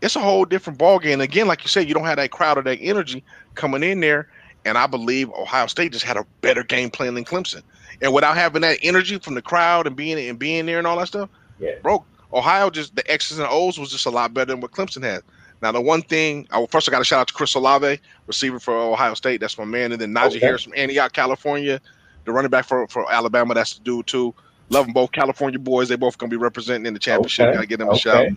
[0.00, 1.20] it's a whole different ball game.
[1.20, 3.22] Again, like you said, you don't have that crowd or that energy
[3.54, 4.28] coming in there.
[4.64, 7.62] And I believe Ohio State just had a better game plan than Clemson.
[8.00, 10.98] And without having that energy from the crowd and being and being there and all
[10.98, 11.28] that stuff,
[11.60, 11.76] yeah.
[11.84, 15.04] bro, Ohio just the X's and O's was just a lot better than what Clemson
[15.04, 15.22] had.
[15.62, 18.00] Now the one thing, I will first I got to shout out to Chris Olave,
[18.26, 19.40] receiver for Ohio State.
[19.40, 20.40] That's my man, and then Najee okay.
[20.40, 21.80] Harris from Antioch, California,
[22.24, 23.54] the running back for, for Alabama.
[23.54, 24.34] That's the dude too.
[24.70, 25.88] Love them both, California boys.
[25.88, 27.46] They both gonna be representing in the championship.
[27.46, 27.54] Okay.
[27.54, 28.28] Gotta give them a shout.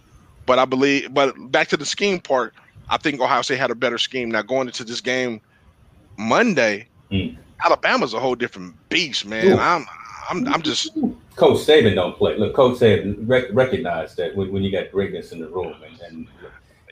[0.46, 2.54] But I believe, but back to the scheme part,
[2.90, 4.30] I think Ohio State had a better scheme.
[4.30, 5.42] Now going into this game
[6.18, 7.36] Monday, mm.
[7.64, 9.48] Alabama's a whole different beast, man.
[9.48, 9.58] Ooh.
[9.58, 9.86] I'm
[10.30, 10.94] I'm I'm just
[11.36, 12.38] Coach Saban don't play.
[12.38, 16.00] Look, Coach Saban rec- recognize that when, when you got greatness in the room, and,
[16.02, 16.28] and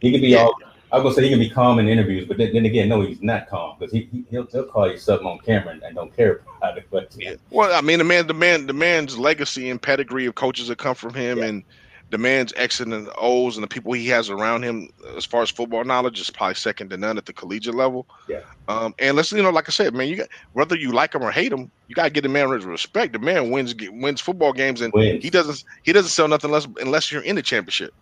[0.04, 0.44] he can be yeah.
[0.44, 0.54] all.
[0.92, 3.02] I was gonna say he can be calm in interviews, but then, then again, no,
[3.02, 5.96] he's not calm because he, he will he'll call you something on camera and, and,
[5.96, 6.86] don't care about it.
[6.92, 7.34] But yeah.
[7.50, 10.78] well, I mean, the man, the man, the man's legacy and pedigree of coaches that
[10.78, 11.46] come from him, yeah.
[11.46, 11.64] and
[12.12, 15.50] the man's X's and O's and the people he has around him as far as
[15.50, 18.06] football knowledge is probably second to none at the collegiate level.
[18.28, 18.42] Yeah.
[18.68, 21.24] Um, and let's you know, like I said, man, you got whether you like him
[21.24, 23.14] or hate him, you gotta get the man respect.
[23.14, 25.24] The man wins wins football games, and wins.
[25.24, 27.96] he doesn't he doesn't sell nothing unless unless you're in the championship.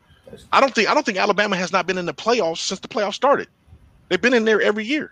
[0.51, 2.87] I don't think I don't think Alabama has not been in the playoffs since the
[2.87, 3.47] playoffs started.
[4.09, 5.11] They've been in there every year.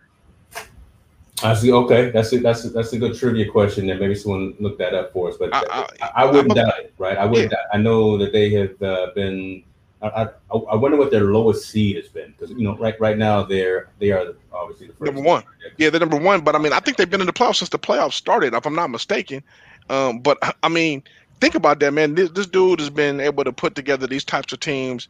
[1.41, 1.71] I see.
[1.71, 2.43] Okay, that's it.
[2.43, 3.89] That's a, that's a good trivia question.
[3.89, 5.37] And maybe someone look that up for us.
[5.37, 7.17] But I, I, I wouldn't doubt it, right?
[7.17, 7.51] I wouldn't.
[7.51, 7.57] Yeah.
[7.71, 9.63] I know that they have uh, been.
[10.01, 13.17] I, I, I wonder what their lowest seed has been because you know right right
[13.17, 15.43] now they're they are obviously the number one.
[15.77, 16.41] Yeah, they're number one.
[16.41, 18.65] But I mean, I think they've been in the playoffs since the playoffs started, if
[18.65, 19.43] I'm not mistaken.
[19.89, 21.03] Um, but I mean,
[21.39, 22.15] think about that, man.
[22.15, 25.07] This, this dude has been able to put together these types of teams,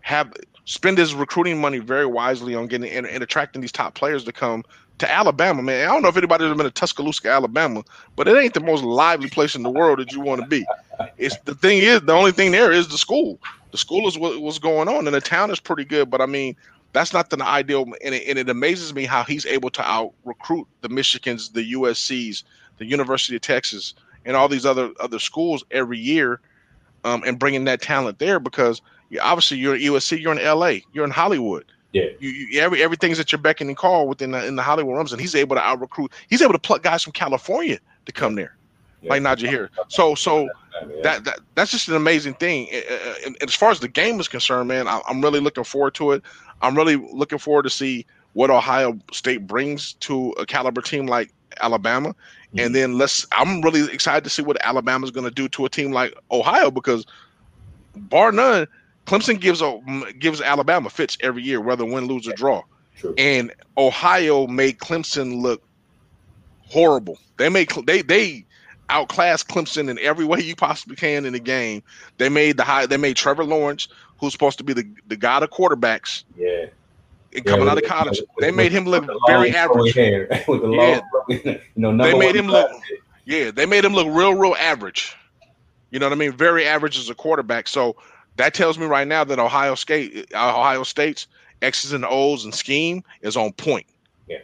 [0.00, 0.32] have
[0.64, 4.32] spend his recruiting money very wisely on getting and, and attracting these top players to
[4.32, 4.64] come
[4.98, 5.88] to Alabama, man.
[5.88, 7.82] I don't know if anybody's been to Tuscaloosa, Alabama,
[8.14, 10.64] but it ain't the most lively place in the world that you want to be.
[11.18, 13.40] It's the thing is the only thing there is the school.
[13.72, 16.10] The school is what, what's going on, and the town is pretty good.
[16.10, 16.54] But I mean,
[16.92, 20.12] that's not the ideal, and it, and it amazes me how he's able to out
[20.24, 22.44] recruit the Michigans, the USC's,
[22.78, 23.94] the University of Texas,
[24.24, 26.40] and all these other other schools every year,
[27.04, 28.82] um, and bringing that talent there because
[29.20, 33.20] obviously you're at USC, you're in LA, you're in Hollywood yeah, you, you, every everything's
[33.20, 35.62] at your beck and call within the, in the Hollywood realms, and he's able to
[35.62, 36.10] out recruit.
[36.28, 38.56] He's able to pluck guys from California to come there,
[39.02, 39.10] yeah.
[39.10, 39.70] like Najee here.
[39.88, 40.48] So so
[41.02, 42.68] that, that that's just an amazing thing.
[43.26, 46.12] And, as far as the game is concerned, man, I, I'm really looking forward to
[46.12, 46.22] it.
[46.62, 51.30] I'm really looking forward to see what Ohio State brings to a caliber team like
[51.60, 52.14] Alabama.
[52.52, 52.66] Mm-hmm.
[52.66, 55.70] And then let's I'm really excited to see what Alabama's going to do to a
[55.70, 57.06] team like Ohio because
[57.96, 58.66] bar none,
[59.06, 59.80] Clemson gives a,
[60.18, 62.62] gives Alabama fits every year, whether win, lose, or draw.
[62.98, 63.14] True.
[63.16, 65.62] And Ohio made Clemson look
[66.68, 67.18] horrible.
[67.38, 68.44] They made they they
[68.90, 71.82] outclassed Clemson in every way you possibly can in the game.
[72.18, 72.86] They made the high.
[72.86, 73.88] They made Trevor Lawrence,
[74.18, 76.24] who's supposed to be the the god of quarterbacks.
[76.36, 76.66] Yeah.
[77.46, 79.94] Coming yeah, out of college, they made him look very average.
[79.94, 81.00] Hair, yeah.
[81.28, 82.70] you know, they made him look.
[83.24, 85.16] Yeah, they made him look real, real average.
[85.90, 86.32] You know what I mean?
[86.32, 87.68] Very average as a quarterback.
[87.68, 87.96] So
[88.36, 91.26] that tells me right now that Ohio State, uh, Ohio State's
[91.62, 93.86] X's and O's and scheme is on point.
[94.28, 94.38] Yeah,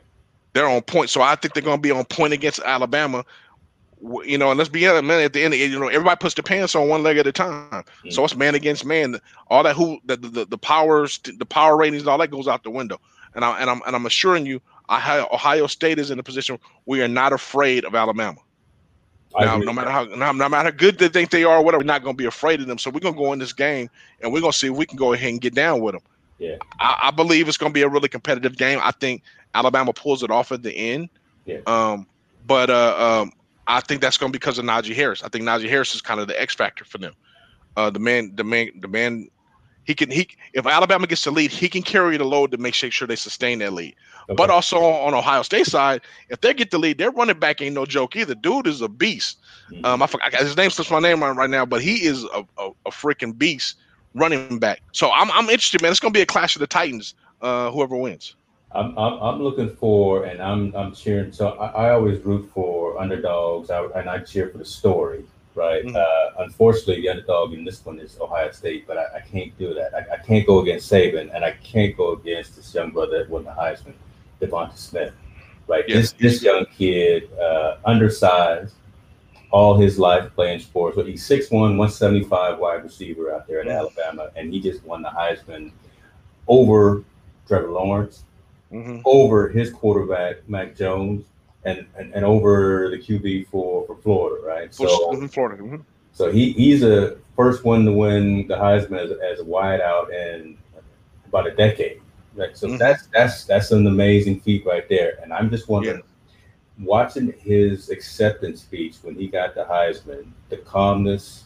[0.55, 1.11] they're on point.
[1.11, 3.23] So I think they're going to be on point against Alabama.
[4.01, 5.21] You know, and let's be honest, man.
[5.21, 7.69] At the end, you know, everybody puts the pants on one leg at a time.
[7.71, 8.11] Mm-hmm.
[8.11, 9.21] So it's man against man.
[9.49, 12.71] All that who the, the the powers, the power ratings, all that goes out the
[12.71, 13.01] window.
[13.35, 17.03] And I and I'm and I'm assuring you, Ohio State is in a position we
[17.03, 18.39] are not afraid of Alabama.
[19.39, 21.87] Now, no matter how no, no, matter how good they think they are, whatever, we're
[21.87, 22.79] not going to be afraid of them.
[22.79, 23.91] So we're going to go in this game
[24.21, 26.03] and we're going to see if we can go ahead and get down with them.
[26.39, 28.81] Yeah, I, I believe it's going to be a really competitive game.
[28.83, 29.23] I think
[29.55, 31.09] Alabama pulls it off at the end.
[31.45, 31.59] Yeah.
[31.67, 32.07] Um,
[32.47, 33.33] but uh, um,
[33.69, 35.23] I think that's going to be because of Najee Harris.
[35.23, 37.15] I think Najee Harris is kind of the X factor for them.
[37.77, 39.29] Uh, the man, the man, the man.
[39.85, 42.75] He can he if Alabama gets the lead, he can carry the load to make
[42.75, 43.95] sure they sustain that lead.
[44.25, 44.35] Okay.
[44.35, 47.75] But also on Ohio State side, if they get the lead, their running back ain't
[47.75, 48.35] no joke either.
[48.35, 49.39] Dude is a beast.
[49.71, 49.87] Mm-hmm.
[49.87, 52.45] Um, I forgot his name slips my name right, right now, but he is a,
[52.59, 53.77] a, a freaking beast
[54.15, 54.83] running back.
[54.93, 55.91] So I'm I'm interested, man.
[55.91, 57.15] It's gonna be a clash of the Titans.
[57.41, 58.35] Uh, whoever wins.
[58.73, 61.33] I'm, I'm, I'm looking for, and I'm I'm cheering.
[61.33, 65.85] So I, I always root for underdogs, I, and I cheer for the story, right?
[65.85, 65.97] Mm-hmm.
[65.97, 69.73] Uh, unfortunately, the underdog in this one is Ohio State, but I, I can't do
[69.73, 69.95] that.
[69.95, 73.31] I, I, can't go against Saban, and I can't go against this young brother that
[73.31, 73.95] won the Heisman,
[74.41, 75.15] DeVonta Smith,
[75.67, 75.85] right?
[75.89, 76.13] Yes.
[76.13, 78.75] This this young kid, uh, undersized,
[79.51, 80.95] all his life playing sports.
[80.95, 83.77] But he's 6'1", 175 wide receiver out there at mm-hmm.
[83.79, 85.73] Alabama, and he just won the Heisman
[86.47, 87.03] over
[87.47, 88.25] Trevor Lawrence,
[88.73, 89.01] mm-hmm.
[89.05, 91.25] over his quarterback Mac Jones,
[91.65, 94.75] and, and, and over the QB for, for Florida, right?
[94.75, 94.87] So
[95.29, 95.63] Florida.
[95.63, 95.83] Mm-hmm.
[96.13, 100.59] So he, he's a first one to win the Heisman as, as a wideout in
[101.27, 102.01] about a decade.
[102.35, 102.57] Right?
[102.57, 102.77] So mm-hmm.
[102.77, 105.19] that's that's that's an amazing feat right there.
[105.23, 106.85] And I'm just wondering, yeah.
[106.85, 111.45] watching his acceptance speech when he got the Heisman, the calmness,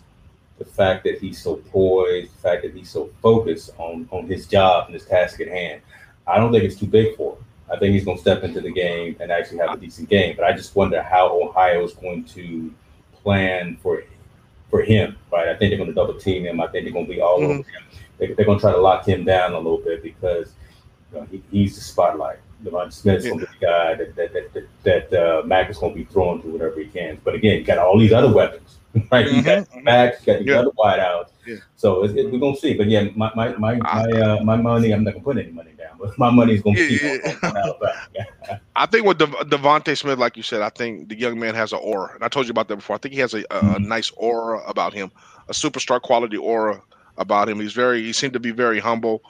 [0.58, 4.46] the fact that he's so poised, the fact that he's so focused on on his
[4.46, 5.82] job and his task at hand.
[6.26, 7.44] I don't think it's too big for him.
[7.72, 10.36] I think he's going to step into the game and actually have a decent game.
[10.36, 12.72] But I just wonder how Ohio is going to
[13.22, 14.02] plan for
[14.68, 15.48] for him, right?
[15.48, 16.60] I think they're going to double team him.
[16.60, 17.50] I think they're going to be all mm-hmm.
[17.50, 17.82] over him.
[18.18, 20.52] They, are going to try to lock him down a little bit because
[21.12, 22.38] you know, he, he's the spotlight.
[22.64, 25.78] DeVonta Smith's going to be the guy that that that, that, that uh, Mac is
[25.78, 27.20] going to be throwing to whatever he can.
[27.24, 28.78] But again, you got all these other weapons,
[29.10, 29.26] right?
[29.26, 29.36] Mm-hmm.
[29.36, 30.60] You got Mac, you got these yeah.
[30.60, 31.30] other wideouts.
[31.46, 31.56] Yeah.
[31.76, 32.74] So it, we're gonna see.
[32.74, 35.71] But yeah, my my my my, uh, my money, I'm not gonna put any money
[36.18, 40.42] my money's gonna be yeah, on, on I think with De- DeVonta Smith, like you
[40.42, 42.76] said, I think the young man has an aura, and I told you about that
[42.76, 42.96] before.
[42.96, 43.88] I think he has a, a mm-hmm.
[43.88, 45.10] nice aura about him,
[45.48, 46.82] a superstar quality aura
[47.18, 47.60] about him.
[47.60, 49.22] He's very, he seemed to be very humble,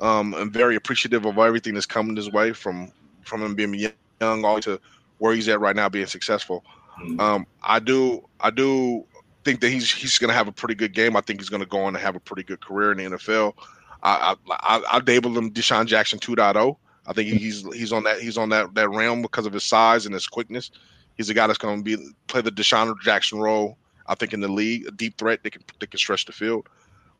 [0.00, 3.74] um, and very appreciative of everything that's coming his way from from him being
[4.20, 4.80] young all to
[5.18, 6.64] where he's at right now, being successful.
[7.00, 7.20] Mm-hmm.
[7.20, 9.04] Um, I do, I do
[9.44, 11.16] think that he's he's going to have a pretty good game.
[11.16, 13.16] I think he's going to go on to have a pretty good career in the
[13.16, 13.54] NFL.
[14.02, 16.76] I I, I label him DeSean Jackson 2.0.
[17.06, 20.04] I think he's he's on that he's on that that realm because of his size
[20.04, 20.70] and his quickness.
[21.16, 23.76] He's a guy that's going to be play the DeSean Jackson role.
[24.06, 26.68] I think in the league, a deep threat that can that can stretch the field.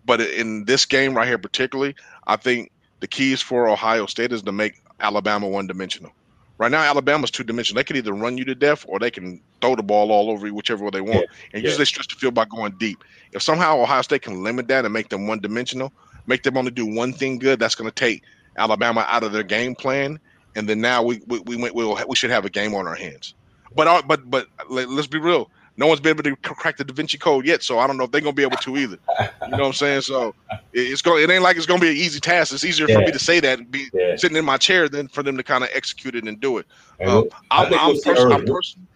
[0.05, 1.95] But in this game right here, particularly,
[2.27, 2.71] I think
[3.01, 6.13] the keys for Ohio State is to make Alabama one dimensional.
[6.59, 7.79] Right now, Alabama's two dimensional.
[7.79, 10.47] They can either run you to death or they can throw the ball all over
[10.47, 11.21] you, whichever way they want.
[11.21, 11.69] Yeah, and yeah.
[11.69, 13.05] usually they stretch the field by going deep.
[13.33, 15.93] If somehow Ohio State can limit that and make them one dimensional,
[16.29, 18.23] make them only do one thing good, that's going to take
[18.57, 20.21] Alabama out of their game plan.
[20.55, 22.95] And then now we we, we went we'll, we should have a game on our
[22.95, 23.35] hands.
[23.75, 26.93] But uh, but but let's be real no one's been able to crack the Da
[26.93, 28.99] Vinci Code yet, so I don't know if they're gonna be able to either.
[29.21, 30.01] You know what I'm saying?
[30.03, 30.35] So
[30.73, 31.23] it's going.
[31.23, 32.53] It ain't like it's gonna be an easy task.
[32.53, 32.97] It's easier yeah.
[32.97, 34.17] for me to say that, and be yeah.
[34.17, 36.67] sitting in my chair, than for them to kind of execute it and do it.
[37.01, 38.89] Um, I'm, I'm, pers- I'm person-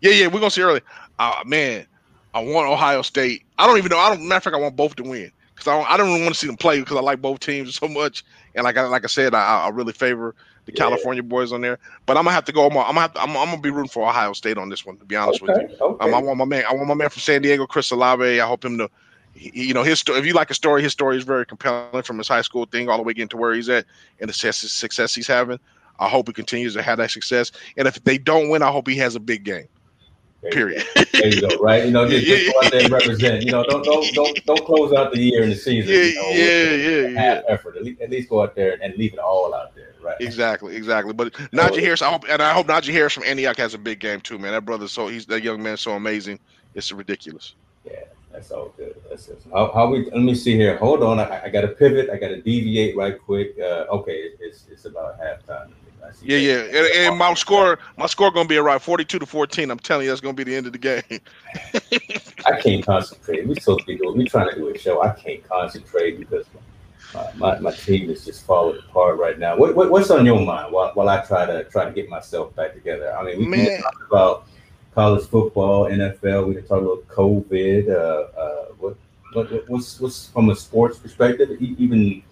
[0.00, 0.82] Yeah, yeah, we're gonna see early.
[1.18, 1.84] Uh, man,
[2.32, 3.42] I want Ohio State.
[3.58, 3.98] I don't even know.
[3.98, 4.22] I don't.
[4.22, 5.90] Matter of fact, I want both to win because I don't.
[5.90, 8.24] I don't want to see them play because I like both teams so much.
[8.54, 10.34] And like I like I said, I, I really favor
[10.66, 10.78] the yeah.
[10.78, 11.78] California boys on there.
[12.06, 12.66] But I'm gonna have to go.
[12.66, 14.86] I'm gonna, I'm gonna, to, I'm, I'm, gonna be rooting for Ohio State on this
[14.86, 14.96] one.
[14.98, 16.04] To be honest okay, with you, okay.
[16.04, 16.64] um, I want my man.
[16.68, 18.40] I want my man from San Diego, Chris Olave.
[18.40, 18.90] I hope him to.
[19.34, 20.18] He, you know his story.
[20.18, 22.88] If you like a story, his story is very compelling from his high school thing
[22.88, 23.84] all the way getting to where he's at
[24.20, 25.58] and the success, success he's having.
[26.00, 27.50] I hope he continues to have that success.
[27.76, 29.66] And if they don't win, I hope he has a big game.
[30.42, 30.84] There Period.
[31.12, 31.56] There you go.
[31.56, 31.84] Right.
[31.84, 33.42] You know, just, just go out there and represent.
[33.42, 35.92] You know, don't don't don't don't close out the year and the season.
[35.92, 37.52] Yeah, you know, yeah, yeah, half yeah.
[37.52, 37.76] effort.
[37.76, 39.94] At least, at least, go out there and leave it all out there.
[40.00, 40.14] Right.
[40.20, 40.76] Exactly.
[40.76, 41.12] Exactly.
[41.12, 43.98] But Najee Harris, I hope, and I hope Najee Harris from Antioch has a big
[43.98, 44.52] game too, man.
[44.52, 46.38] That brother, so he's that young man, so amazing.
[46.74, 47.54] It's ridiculous.
[47.84, 48.94] Yeah, that's all good.
[49.10, 49.42] That's it.
[49.52, 50.04] How, how we?
[50.04, 50.76] Let me see here.
[50.76, 51.18] Hold on.
[51.18, 52.10] I, I got to pivot.
[52.10, 53.56] I got to deviate right quick.
[53.58, 55.70] Uh, okay, it's it's about halftime.
[56.22, 59.70] Yeah, yeah, and, and, my score, my score gonna be around forty-two to fourteen.
[59.70, 61.02] I'm telling you, that's gonna be the end of the game.
[62.46, 63.46] I can't concentrate.
[63.46, 64.16] We supposed to be doing.
[64.16, 65.02] We trying to do a show.
[65.02, 66.46] I can't concentrate because
[67.14, 69.56] my, my, my team is just falling apart right now.
[69.56, 72.54] What, what, what's on your mind while, while I try to try to get myself
[72.54, 73.16] back together?
[73.16, 74.46] I mean, we can talk about
[74.94, 76.48] college football, NFL.
[76.48, 77.88] We can talk about COVID.
[77.88, 78.96] Uh, uh, what,
[79.32, 82.22] what what's what's from a sports perspective, even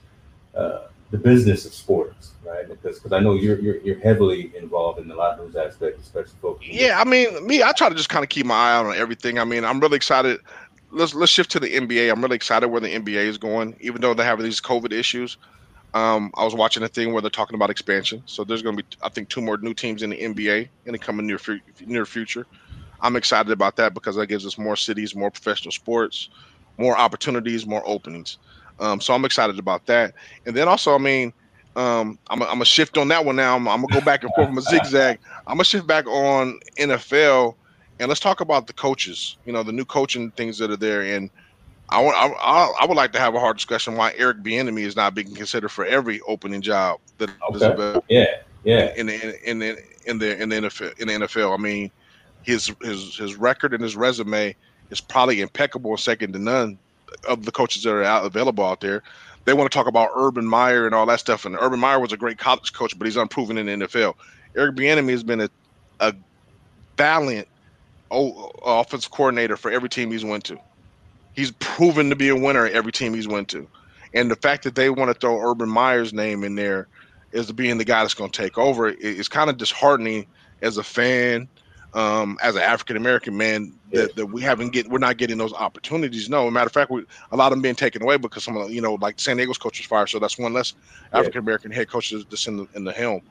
[0.55, 2.68] uh, the business of sports, right?
[2.68, 6.02] Because because I know you're, you're you're heavily involved in a lot of those aspects,
[6.02, 6.74] especially focusing.
[6.74, 8.96] Yeah, I mean, me, I try to just kind of keep my eye out on
[8.96, 9.38] everything.
[9.38, 10.40] I mean, I'm really excited.
[10.90, 12.11] Let's let's shift to the NBA.
[12.11, 15.36] I'm really excited where the NBA is going, even though they have these COVID issues.
[15.94, 18.22] Um, I was watching a thing where they're talking about expansion.
[18.26, 20.92] So there's going to be, I think, two more new teams in the NBA in
[20.92, 21.38] the coming near
[21.86, 22.46] near future.
[23.00, 26.28] I'm excited about that because that gives us more cities, more professional sports,
[26.78, 28.38] more opportunities, more openings.
[28.79, 30.14] Um, so I'm excited about that.
[30.45, 31.33] And then also, I mean,
[31.77, 33.55] um, I'm, I'm gonna shift on that one now.
[33.57, 35.18] I'm, I'm, gonna go back and forth from a zigzag.
[35.47, 37.55] I'm gonna shift back on NFL,
[38.01, 39.37] and let's talk about the coaches.
[39.45, 41.03] You know, the new coaching things that are there.
[41.03, 41.29] And
[41.91, 44.97] I want, I, I would like to have a hard discussion why Eric Bieniemy is
[44.97, 47.57] not being considered for every opening job that okay.
[47.57, 48.05] is available.
[48.09, 48.24] Yeah,
[48.64, 48.95] yeah.
[48.97, 51.53] In the in the in the in the NFL, in the NFL.
[51.53, 51.91] I mean,
[52.43, 54.57] his his his record and his resume
[54.89, 56.79] is probably impeccable, second to none
[57.27, 59.03] of the coaches that are out available out there.
[59.45, 61.45] They want to talk about Urban Meyer and all that stuff.
[61.45, 64.14] And Urban Meyer was a great college coach, but he's unproven in the NFL.
[64.57, 65.51] Eric Bieniemy has been a,
[66.01, 66.14] a
[66.97, 67.47] valiant
[68.11, 70.59] offensive coordinator for every team he's went to.
[71.35, 73.69] He's proven to be a winner every team he's went to.
[74.14, 76.89] And the fact that they want to throw Urban Meyer's name in there
[77.33, 80.27] as being the guy that's going to take over is kind of disheartening
[80.62, 81.49] as a fan
[81.97, 85.55] um, as an African American man that, that we haven't get we're not getting those
[85.55, 86.28] opportunities.
[86.28, 88.68] No, matter of fact, we, a lot of them being taken away because some of
[88.68, 90.74] the, you know like San Diego's coach was fired, so that's one less
[91.14, 93.22] African American head coach that's in the in the helm.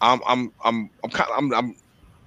[0.00, 1.76] I'm I'm I'm I'm kind of, I'm I'm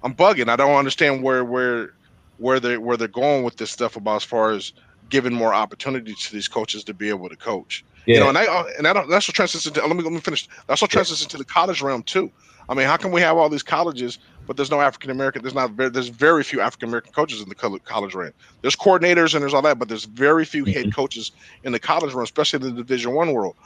[0.02, 0.48] I'm bugging.
[0.48, 1.92] I don't understand where where
[2.38, 4.72] where they where they're going with this stuff about as far as
[5.10, 7.84] giving more opportunity to these coaches to be able to coach.
[8.06, 8.14] Yeah.
[8.14, 8.44] You know, and I
[8.78, 10.48] and I don't that's what transcends into let me let me finish.
[10.66, 11.26] That's what transcends yeah.
[11.26, 12.30] into the college realm too.
[12.68, 15.42] I mean, how can we have all these colleges but there's no African American.
[15.42, 18.34] There's not very, there's very few African American coaches in the college rank.
[18.62, 20.90] There's coordinators and there's all that, but there's very few head mm-hmm.
[20.90, 21.32] coaches
[21.62, 23.56] in the college realm, especially in the Division One world.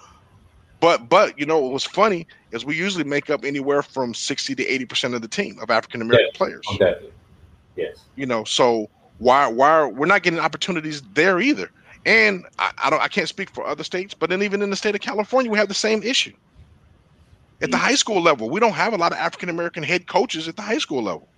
[0.81, 4.55] But but you know what was funny is we usually make up anywhere from sixty
[4.55, 6.65] to eighty percent of the team of African American players.
[6.75, 7.11] Okay.
[7.77, 8.05] Yes.
[8.17, 11.71] You know, so why why are, we're not getting opportunities there either.
[12.07, 14.77] And I, I don't I can't speak for other states, but then even in the
[14.77, 16.35] state of California, we have the same issue
[17.61, 18.51] at the high school level.
[18.51, 21.29] We don't have a lot of African American head coaches at the high school level.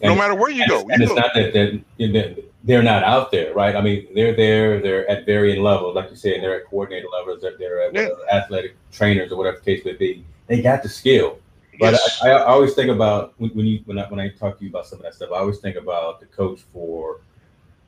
[0.00, 1.14] And no matter where you go, and you it's go.
[1.14, 1.52] not that
[1.98, 3.76] they're, they're not out there, right?
[3.76, 4.80] I mean, they're there.
[4.80, 6.42] They're at varying levels, like you said.
[6.42, 7.42] They're at coordinator levels.
[7.42, 8.08] They're, they're at yeah.
[8.32, 10.24] athletic trainers or whatever the case may be.
[10.46, 11.38] They got the skill.
[11.78, 12.20] But yes.
[12.22, 14.70] I, I, always think about when, when you when I, when I talk to you
[14.70, 15.30] about some of that stuff.
[15.34, 17.20] I always think about the coach for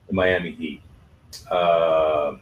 [0.09, 0.83] the Miami Heat.
[1.51, 2.37] Uh,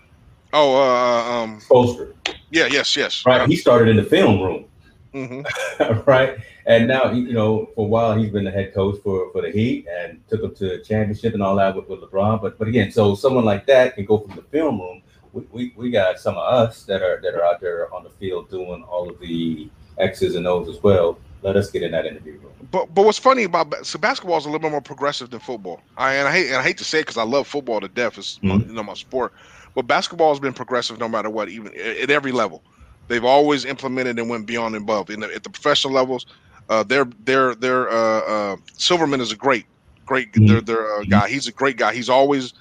[0.52, 2.14] oh, uh, um, Spoelstra.
[2.54, 3.26] Yeah, yes, yes.
[3.26, 3.48] Right.
[3.48, 4.64] He started in the film room.
[5.12, 6.00] Mm-hmm.
[6.10, 6.38] right.
[6.66, 9.50] And now, you know, for a while he's been the head coach for, for the
[9.50, 12.40] Heat and took them to a championship and all that with, with LeBron.
[12.40, 15.02] But but again, so someone like that can go from the film room.
[15.32, 18.10] We, we, we got some of us that are that are out there on the
[18.10, 21.18] field doing all of the X's and O's as well.
[21.42, 22.52] Let us get in that interview room.
[22.70, 25.80] But but what's funny about so basketball is a little bit more progressive than football.
[25.96, 27.88] I and I hate and I hate to say it because I love football to
[27.88, 28.16] death.
[28.16, 28.68] It's mm-hmm.
[28.68, 29.32] you know my sport.
[29.74, 32.62] But basketball has been progressive no matter what, even at every level.
[33.08, 35.10] They've always implemented and went beyond and above.
[35.10, 36.26] In the, at the professional levels,
[36.68, 39.66] uh, their their their uh, uh, Silverman is a great,
[40.06, 40.46] great mm-hmm.
[40.46, 41.28] their their uh, guy.
[41.28, 41.92] He's a great guy.
[41.92, 42.54] He's always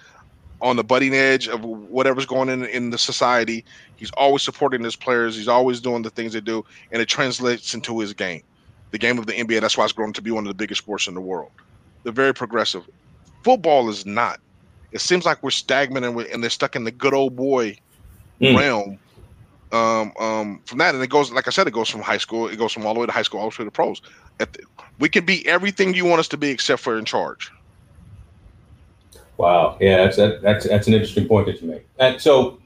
[0.62, 3.64] on the budding edge of whatever's going in in the society.
[3.96, 5.36] He's always supporting his players.
[5.36, 8.44] He's always doing the things they do, and it translates into his game,
[8.92, 9.62] the game of the NBA.
[9.62, 11.52] That's why it's grown to be one of the biggest sports in the world.
[12.04, 12.84] They're very progressive.
[13.44, 14.40] Football is not
[14.94, 17.76] it seems like we're stagnant and, we're, and they're stuck in the good old boy
[18.40, 18.58] mm.
[18.58, 19.00] realm.
[19.72, 22.48] Um, um, from that, and it goes like I said, it goes from high school,
[22.48, 24.04] it goes from all the way to high school, all the way to pros.
[24.38, 24.48] The,
[25.00, 27.52] we can be everything you want us to be, except for in charge.
[29.38, 31.88] Wow, yeah, that's that, that's that's an interesting point that you make.
[31.98, 32.60] And so,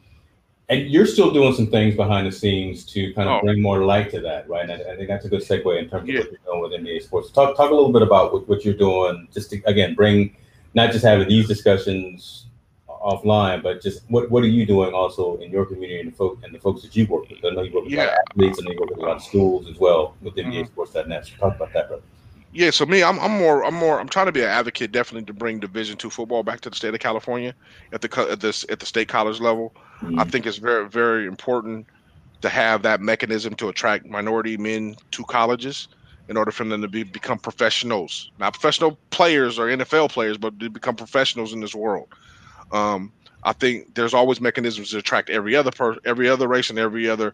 [0.68, 3.46] and you're still doing some things behind the scenes to kind of oh.
[3.46, 4.70] bring more light to that, right?
[4.70, 6.20] And I, I, think that's a good segue in terms of yeah.
[6.20, 7.32] what you're doing with NBA sports.
[7.32, 10.36] Talk talk a little bit about what, what you're doing, just to again bring
[10.74, 12.46] not just having these discussions
[12.88, 16.44] offline, but just what what are you doing also in your community and the folks
[16.44, 17.44] and the folks that you work with?
[17.44, 18.16] I know you work with yeah.
[18.30, 20.66] athletes and you work with a lot of schools as well with NBA mm-hmm.
[20.66, 21.28] Sports.net.
[21.28, 22.04] So talk about that, brother.
[22.54, 25.26] Yeah, so me, I'm, I'm more, I'm more, I'm trying to be an advocate, definitely
[25.26, 27.54] to bring Division two football back to the state of California
[27.92, 29.76] at the at this at the state college level.
[30.02, 30.20] Mm-hmm.
[30.20, 31.86] I think it's very very important
[32.42, 35.88] to have that mechanism to attract minority men to colleges
[36.30, 40.60] in order for them to be become professionals, not professional players or NFL players, but
[40.60, 42.08] to become professionals in this world.
[42.72, 43.12] Um,
[43.44, 47.10] I think there's always mechanisms to attract every other per every other race and every
[47.10, 47.34] other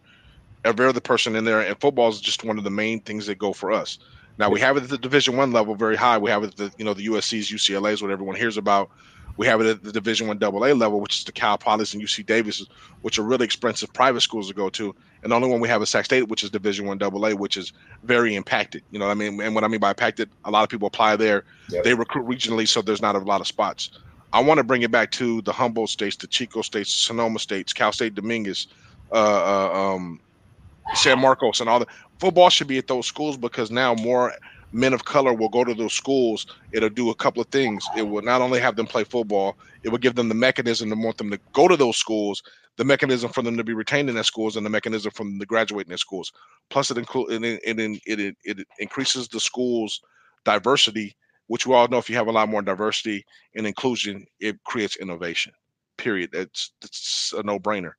[0.63, 1.61] every other person in there.
[1.61, 3.97] And football is just one of the main things that go for us.
[4.37, 6.17] Now we have it at the Division One level very high.
[6.17, 8.89] We have it at the you know the USC's, UCLA's, what everyone hears about.
[9.37, 12.03] We have it at the Division One AA level, which is the Cal Polys and
[12.03, 12.65] UC Davis,
[13.01, 14.95] which are really expensive private schools to go to.
[15.23, 17.57] And the only one we have is Sac State, which is Division One AA, which
[17.57, 17.73] is
[18.03, 18.83] very impacted.
[18.91, 19.41] You know what I mean?
[19.41, 21.45] And what I mean by impacted, a lot of people apply there.
[21.69, 21.83] Yep.
[21.83, 23.89] They recruit regionally, so there's not a lot of spots.
[24.33, 27.71] I want to bring it back to the Humboldt states, the Chico states, Sonoma states,
[27.71, 28.67] Cal State Dominguez,
[29.11, 30.19] uh, uh, um,
[30.95, 31.87] San Marcos and all that.
[32.19, 34.33] Football should be at those schools because now more
[34.73, 36.45] men of color will go to those schools.
[36.71, 37.87] It'll do a couple of things.
[37.95, 40.95] It will not only have them play football, it will give them the mechanism to
[40.95, 42.41] want them to go to those schools,
[42.77, 45.39] the mechanism for them to be retained in their schools, and the mechanism for them
[45.39, 46.31] to graduate in their schools.
[46.69, 50.01] Plus, it include it, it, it, it, increases the schools'
[50.43, 51.15] diversity,
[51.47, 53.23] which we all know if you have a lot more diversity
[53.55, 55.53] and inclusion, it creates innovation.
[55.97, 56.31] Period.
[56.33, 57.91] It's it's a no brainer.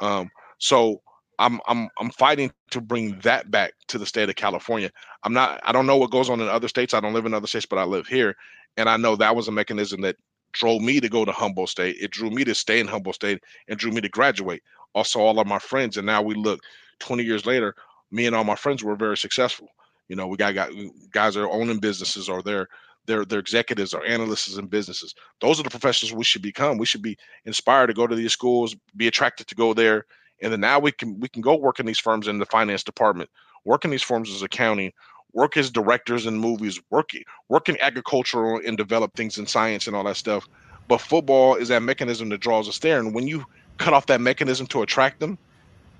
[0.00, 1.02] Um, so
[1.40, 4.90] I'm I'm I'm fighting to bring that back to the state of California.
[5.24, 6.94] I'm not I don't know what goes on in other states.
[6.94, 8.36] I don't live in other states, but I live here.
[8.76, 10.16] And I know that was a mechanism that
[10.52, 11.96] drove me to go to Humboldt State.
[11.98, 14.62] It drew me to stay in Humboldt State and drew me to graduate.
[14.94, 15.96] Also, all of my friends.
[15.96, 16.60] And now we look
[17.00, 17.74] 20 years later,
[18.10, 19.68] me and all my friends were very successful.
[20.08, 20.70] You know, we got, got
[21.12, 22.68] guys that are owning businesses or they're
[23.06, 25.14] they're, they're executives or analysts in businesses.
[25.40, 26.76] Those are the professionals we should become.
[26.76, 27.16] We should be
[27.46, 30.04] inspired to go to these schools, be attracted to go there,
[30.42, 32.82] and then now we can we can go work in these firms in the finance
[32.82, 33.30] department,
[33.64, 34.92] work in these firms as accounting,
[35.32, 37.10] work as directors in movies, work
[37.48, 40.48] work in agricultural and develop things in science and all that stuff.
[40.88, 43.44] But football is that mechanism that draws us there, and when you
[43.78, 45.38] cut off that mechanism to attract them,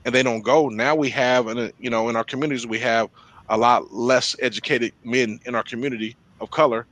[0.05, 3.09] and they don't go, now we have, and you know, in our communities we have
[3.49, 6.87] a lot less educated men in our community of color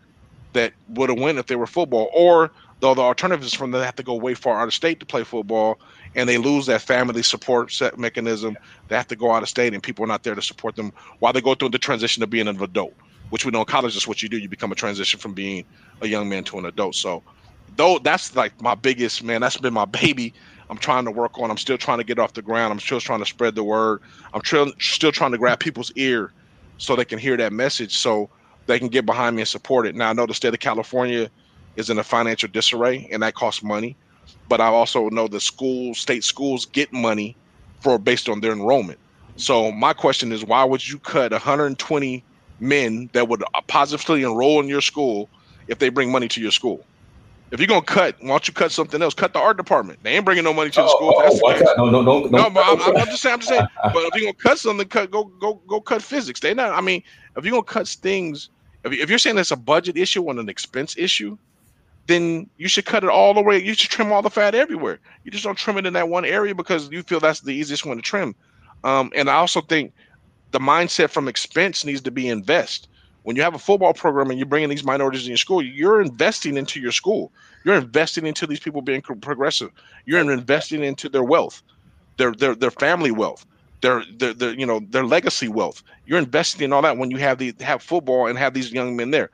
[0.52, 3.84] that would have won if they were football, or though the alternative is from they
[3.84, 5.78] have to go way far out of state to play football
[6.14, 8.56] and they lose that family support set mechanism.
[8.88, 10.92] They have to go out of state, and people are not there to support them
[11.18, 12.94] while they go through the transition of being an adult.
[13.30, 14.38] Which we know in college is what you do.
[14.38, 15.64] You become a transition from being
[16.00, 16.94] a young man to an adult.
[16.94, 17.22] So,
[17.76, 19.42] though that's like my biggest man.
[19.42, 20.32] That's been my baby.
[20.70, 21.50] I'm trying to work on.
[21.50, 22.72] I'm still trying to get off the ground.
[22.72, 24.00] I'm still trying to spread the word.
[24.32, 26.32] I'm still trying to grab people's ear
[26.78, 28.30] so they can hear that message, so
[28.66, 29.94] they can get behind me and support it.
[29.94, 31.30] Now I know the state of California
[31.78, 33.96] is in a financial disarray, and that costs money
[34.48, 37.36] but I also know the school, state schools get money
[37.80, 38.98] for based on their enrollment.
[39.36, 42.24] So my question is, why would you cut 120
[42.60, 45.28] men that would positively enroll in your school
[45.68, 46.84] if they bring money to your school?
[47.50, 49.14] If you're gonna cut, why don't you cut something else?
[49.14, 50.00] Cut the art department.
[50.02, 51.14] They ain't bringing no money to the oh, school.
[51.16, 52.50] Oh, oh, no, no, no, no.
[52.50, 53.34] but I'm, I'm, just saying.
[53.34, 53.66] I'm just saying.
[53.82, 56.40] But if you're gonna cut something, cut go go go cut physics.
[56.40, 56.72] They not.
[56.72, 57.02] I mean,
[57.36, 58.50] if you're gonna cut things,
[58.84, 61.38] if, if you're saying it's a budget issue and an expense issue,
[62.08, 63.62] then you should cut it all the way.
[63.62, 64.98] You should trim all the fat everywhere.
[65.24, 67.84] You just don't trim it in that one area because you feel that's the easiest
[67.84, 68.34] one to trim.
[68.82, 69.92] Um, and I also think
[70.50, 72.88] the mindset from expense needs to be invest.
[73.24, 76.00] When you have a football program and you're bringing these minorities in your school, you're
[76.00, 77.30] investing into your school.
[77.64, 79.70] You're investing into these people being progressive.
[80.06, 81.62] You're investing into their wealth,
[82.16, 83.44] their their their family wealth,
[83.82, 85.82] their their, their you know their legacy wealth.
[86.06, 88.96] You're investing in all that when you have the have football and have these young
[88.96, 89.30] men there.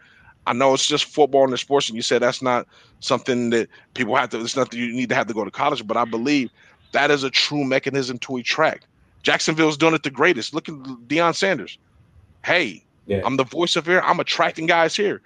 [0.47, 2.67] I know it's just football and the sports, and you said that's not
[3.01, 4.41] something that people have to.
[4.41, 6.51] It's nothing you need to have to go to college, but I believe
[6.93, 8.87] that is a true mechanism to attract.
[9.23, 10.53] Jacksonville's doing it the greatest.
[10.55, 11.79] Look at Deion Sanders.
[12.45, 13.23] Hey, yeah.
[13.25, 14.01] I'm the voice of here.
[14.01, 15.23] I'm attracting guys here.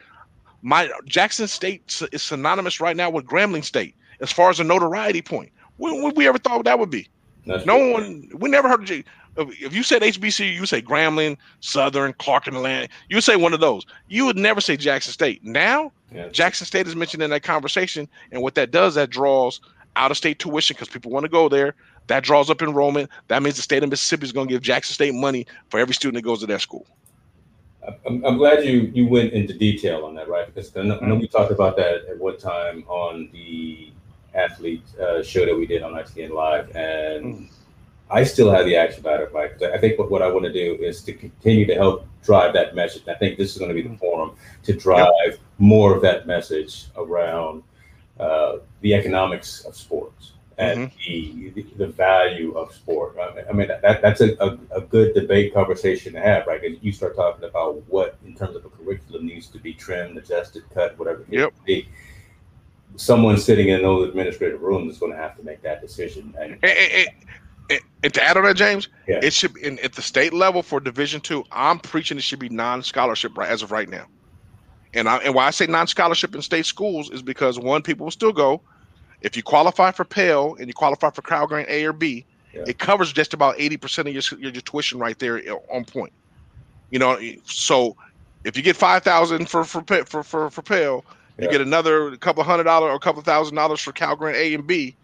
[0.62, 5.22] My Jackson State is synonymous right now with Grambling State as far as a notoriety
[5.22, 5.50] point.
[5.76, 7.08] When would we ever thought that would be?
[7.46, 7.92] That's no true.
[7.92, 8.28] one.
[8.34, 9.04] We never heard of
[9.38, 12.88] if you said HBCU, you say Grambling, Southern, Clark and Atlanta.
[13.08, 13.86] You would say one of those.
[14.08, 15.44] You would never say Jackson State.
[15.44, 16.28] Now, yeah.
[16.28, 19.60] Jackson State is mentioned in that conversation, and what that does, that draws
[19.96, 21.74] out of state tuition because people want to go there.
[22.08, 23.10] That draws up enrollment.
[23.28, 25.94] That means the state of Mississippi is going to give Jackson State money for every
[25.94, 26.86] student that goes to their school.
[28.06, 30.46] I'm, I'm glad you you went into detail on that, right?
[30.46, 33.92] Because I know, I know we talked about that at one time on the
[34.34, 37.48] athlete uh, show that we did on ITN Live, and.
[38.10, 39.50] I still have the action item, right?
[39.62, 42.74] I think what, what I want to do is to continue to help drive that
[42.74, 43.02] message.
[43.08, 44.32] I think this is going to be the forum
[44.64, 45.38] to drive yep.
[45.58, 47.62] more of that message around
[48.18, 51.54] uh, the economics of sports and mm-hmm.
[51.54, 53.16] the, the value of sport.
[53.18, 56.60] I mean, that, that's a, a, a, good debate conversation to have, right?
[56.60, 60.18] Because you start talking about what, in terms of a curriculum, needs to be trimmed,
[60.18, 61.54] adjusted, cut, whatever it yep.
[61.64, 61.88] be.
[62.96, 66.34] Someone sitting in those administrative rooms is going to have to make that decision.
[66.40, 67.08] And, and
[68.14, 69.20] to add on that, James, yeah.
[69.22, 71.44] it should be in, at the state level for Division two.
[71.50, 74.06] I'm preaching it should be non-scholarship right as of right now.
[74.94, 78.10] And I, and why I say non-scholarship in state schools is because one, people will
[78.10, 78.60] still go.
[79.20, 82.64] If you qualify for Pell and you qualify for Cal Grant A or B, yeah.
[82.66, 85.84] it covers just about eighty percent of your, your, your tuition right there eh, on
[85.84, 86.12] point.
[86.90, 87.96] You know, eh, so
[88.44, 91.04] if you get five thousand for for for for for Pell,
[91.38, 94.54] you get another couple hundred dollars or a couple thousand dollars for Cal Grant A
[94.54, 94.96] and B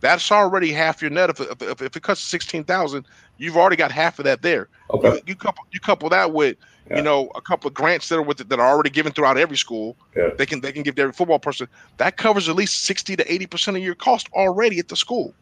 [0.00, 1.30] that's already half your net.
[1.30, 3.06] If, if, if it cuts sixteen thousand,
[3.38, 4.68] you've already got half of that there.
[4.90, 5.14] Okay.
[5.14, 6.56] You, you couple you couple that with
[6.90, 6.98] yeah.
[6.98, 9.38] you know a couple of grants that are with it, that are already given throughout
[9.38, 9.96] every school.
[10.16, 10.30] Yeah.
[10.36, 13.32] They can they can give to every football person that covers at least sixty to
[13.32, 15.34] eighty percent of your cost already at the school.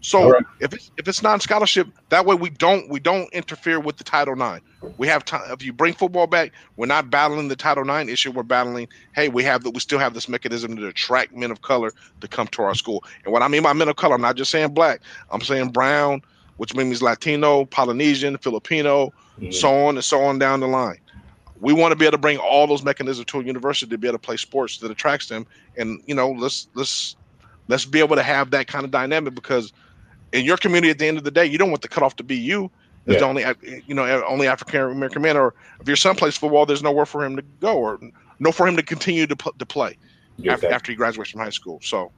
[0.00, 0.44] So right.
[0.60, 4.34] if it's if it's non-scholarship, that way we don't we don't interfere with the Title
[4.40, 4.64] IX.
[4.98, 5.50] We have time.
[5.50, 8.30] If you bring football back, we're not battling the Title IX issue.
[8.30, 8.88] We're battling.
[9.14, 9.70] Hey, we have that.
[9.70, 13.04] We still have this mechanism to attract men of color to come to our school.
[13.24, 15.00] And what I mean by men of color, I'm not just saying black.
[15.30, 16.22] I'm saying brown,
[16.58, 19.50] which means Latino, Polynesian, Filipino, mm-hmm.
[19.50, 21.00] so on and so on down the line.
[21.60, 24.06] We want to be able to bring all those mechanisms to a university to be
[24.06, 25.46] able to play sports that attracts them.
[25.76, 27.16] And you know, let's let's
[27.68, 29.72] let's be able to have that kind of dynamic because
[30.32, 32.24] in your community at the end of the day, you don't want the cutoff to
[32.24, 32.70] be you.
[33.06, 33.20] Yeah.
[33.20, 33.44] only
[33.86, 37.24] you know only African American man, or if your son plays football, there's nowhere for
[37.24, 38.00] him to go, or
[38.40, 39.96] no for him to continue to to play
[40.50, 41.78] after, after he graduates from high school.
[41.82, 42.10] So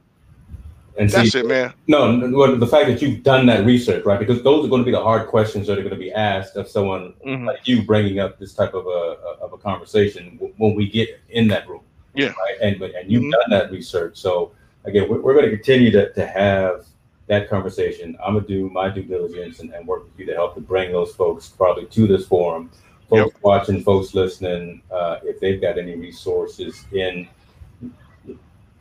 [0.99, 1.73] and that's see, it, man.
[1.87, 4.19] No, well, the fact that you've done that research, right?
[4.19, 6.57] Because those are going to be the hard questions that are going to be asked
[6.57, 7.45] of someone mm-hmm.
[7.45, 11.47] like you bringing up this type of a of a conversation when we get in
[11.47, 11.81] that room.
[12.15, 12.27] Yeah.
[12.27, 12.57] Right.
[12.61, 13.31] And and you've mm-hmm.
[13.31, 14.51] done that research, so
[14.83, 16.85] again, we're, we're going to continue to to have
[17.29, 18.17] that conversation.
[18.25, 20.91] I'm gonna do my due diligence and, and, work with you to help to bring
[20.91, 22.69] those folks probably to this forum.
[23.07, 23.43] Folks yep.
[23.43, 27.27] watching, folks listening, uh, if they've got any resources in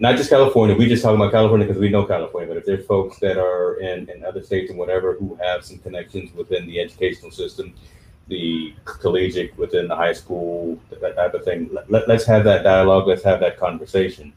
[0.01, 2.86] not just California, we just talking about California because we know California, but if there's
[2.86, 6.80] folks that are in, in other states and whatever who have some connections within the
[6.80, 7.74] educational system,
[8.28, 13.09] the collegiate within the high school, that type of thing, let, let's have that dialogue,
[13.09, 14.32] let's have that conversation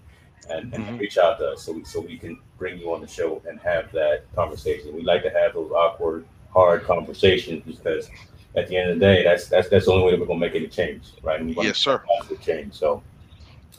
[0.51, 0.97] and, and mm-hmm.
[0.97, 3.59] reach out to us so we, so we can bring you on the show and
[3.59, 4.95] have that conversation.
[4.95, 8.09] We like to have those awkward, hard conversations because
[8.55, 10.39] at the end of the day, that's that's that's the only way that we're gonna
[10.39, 11.41] make any change, right?
[11.43, 12.03] Yes, sir.
[12.41, 12.73] Change.
[12.73, 13.01] So,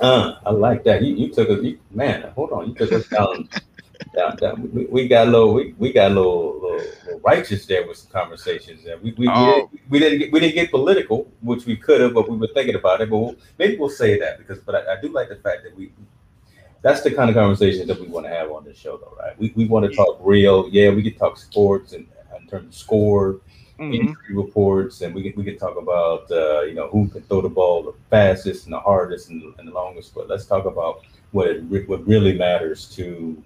[0.00, 1.02] uh, I like that.
[1.02, 2.22] You, you took a you, man.
[2.34, 3.48] Hold on, you took us down.
[4.14, 4.70] down, down.
[4.72, 7.96] We, we, got a little, we, we got a little, little, little righteous there with
[7.98, 8.84] some conversations.
[8.84, 8.98] There.
[8.98, 9.70] We, we, oh.
[9.70, 12.36] we, didn't, we didn't get, we didn't get political, which we could have, but we
[12.36, 13.10] were thinking about it.
[13.10, 15.76] But we'll, maybe we'll say that because, but I, I do like the fact that
[15.76, 15.92] we
[16.82, 19.38] that's the kind of conversation that we want to have on this show, though, right?
[19.38, 20.68] We, we want to talk real.
[20.70, 22.06] Yeah, we can talk sports and
[22.40, 23.40] in terms of score,
[23.78, 23.94] mm-hmm.
[23.94, 27.40] injury reports, and we can we can talk about uh, you know who can throw
[27.40, 30.14] the ball the fastest and the hardest and, and the longest.
[30.14, 31.02] But let's talk about
[31.32, 33.42] what it, what really matters to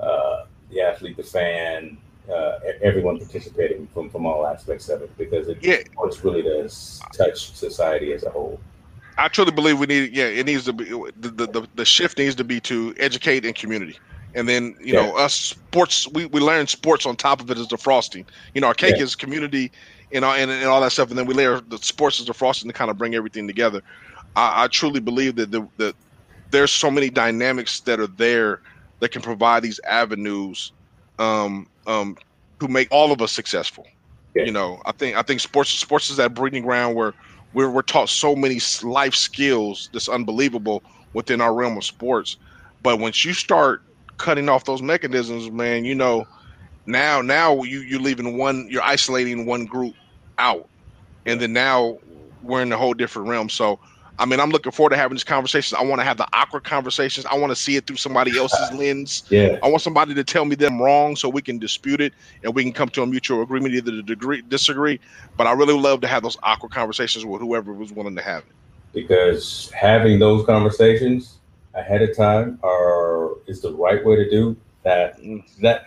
[0.00, 1.98] uh, the athlete, the fan,
[2.32, 5.78] uh, everyone participating from from all aspects of it, because it yeah.
[5.92, 8.60] sports really does touch society as a whole.
[9.18, 10.14] I truly believe we need.
[10.14, 13.54] Yeah, it needs to be the the, the shift needs to be to educate and
[13.54, 13.98] community,
[14.34, 15.06] and then you yeah.
[15.06, 16.06] know us sports.
[16.08, 18.24] We we learn sports on top of it as the frosting.
[18.54, 19.02] You know, our cake yeah.
[19.02, 19.72] is community,
[20.12, 22.34] and all and, and all that stuff, and then we layer the sports as the
[22.34, 23.82] frosting to kind of bring everything together.
[24.36, 25.96] I, I truly believe that the that
[26.52, 28.60] there's so many dynamics that are there
[29.00, 30.72] that can provide these avenues
[31.18, 32.16] um, um,
[32.60, 33.86] to make all of us successful.
[34.34, 34.44] Yeah.
[34.44, 37.14] You know, I think I think sports sports is that breeding ground where
[37.52, 40.82] we're, we're taught so many life skills that's unbelievable
[41.12, 42.36] within our realm of sports.
[42.82, 43.82] But once you start
[44.18, 46.26] cutting off those mechanisms, man, you know,
[46.86, 49.94] now now you you're leaving one, you're isolating one group
[50.38, 50.68] out,
[51.26, 51.98] and then now
[52.42, 53.48] we're in a whole different realm.
[53.48, 53.78] So
[54.18, 55.78] I mean, I'm looking forward to having these conversations.
[55.78, 57.24] I want to have the awkward conversations.
[57.26, 59.22] I want to see it through somebody else's lens.
[59.30, 59.58] Yeah.
[59.62, 62.12] I want somebody to tell me them wrong so we can dispute it
[62.42, 64.98] and we can come to a mutual agreement, either to degree, disagree.
[65.36, 68.42] But I really love to have those awkward conversations with whoever was willing to have
[68.42, 68.52] it.
[68.92, 71.36] Because having those conversations
[71.74, 75.20] ahead of time are is the right way to do that.
[75.20, 75.44] Mm.
[75.60, 75.86] That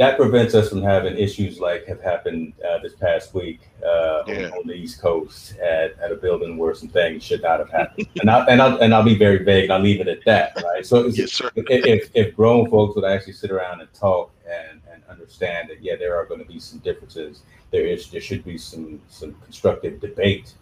[0.00, 4.46] that prevents us from having issues like have happened uh, this past week uh, yeah.
[4.46, 7.68] on, on, the East Coast at, at a building where some things should not have
[7.68, 8.08] happened.
[8.18, 10.56] and, I, and, I'll, and I'll be very vague and I'll leave it at that,
[10.64, 10.86] right?
[10.86, 15.68] So yes, if, if grown folks would actually sit around and talk and, and understand
[15.68, 19.02] that, yeah, there are going to be some differences, there is there should be some,
[19.10, 20.54] some constructive debate,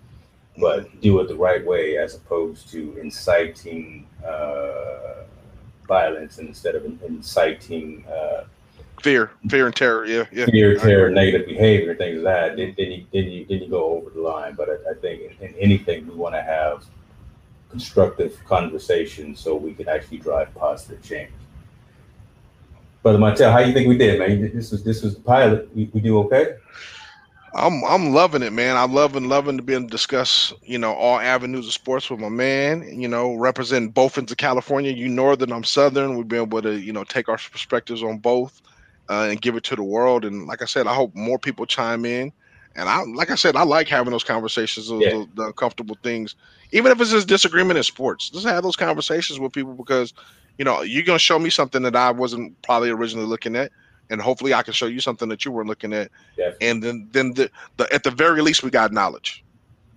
[0.57, 5.23] but do it the right way as opposed to inciting uh,
[5.87, 8.43] violence instead of inciting uh,
[9.01, 10.07] fear, fear and terror.
[10.07, 10.47] Yeah, yeah.
[10.47, 12.57] Fear, terror, negative behavior, things like that.
[12.57, 14.55] Then, then you then you then you go over the line.
[14.55, 16.85] But I, I think in, in, anything we want to have
[17.71, 21.31] constructive conversations so we can actually drive positive change.
[23.03, 24.55] Brother Montell, how you think we did, man?
[24.55, 25.75] This was this was the pilot.
[25.75, 26.57] We, we do okay?
[27.55, 28.77] I'm I'm loving it, man.
[28.77, 32.21] I'm loving loving to be able to discuss, you know, all avenues of sports with
[32.21, 33.01] my man.
[33.01, 34.93] You know, representing both into California.
[34.93, 36.17] You northern, I'm southern.
[36.17, 38.61] We've been able to, you know, take our perspectives on both
[39.09, 40.25] uh, and give it to the world.
[40.25, 42.33] And like I said, I hope more people chime in.
[42.77, 45.11] And I, like I said, I like having those conversations, yeah.
[45.11, 46.37] the, the, uncomfortable things,
[46.71, 48.31] even if it's just disagreement in sports.
[48.31, 50.15] Just have those conversations with people because,
[50.59, 53.73] you know, you're gonna show me something that I wasn't probably originally looking at,
[54.11, 56.11] and hopefully I can show you something that you weren't looking at.
[56.61, 59.43] And then, then the, the at the very least, we got knowledge.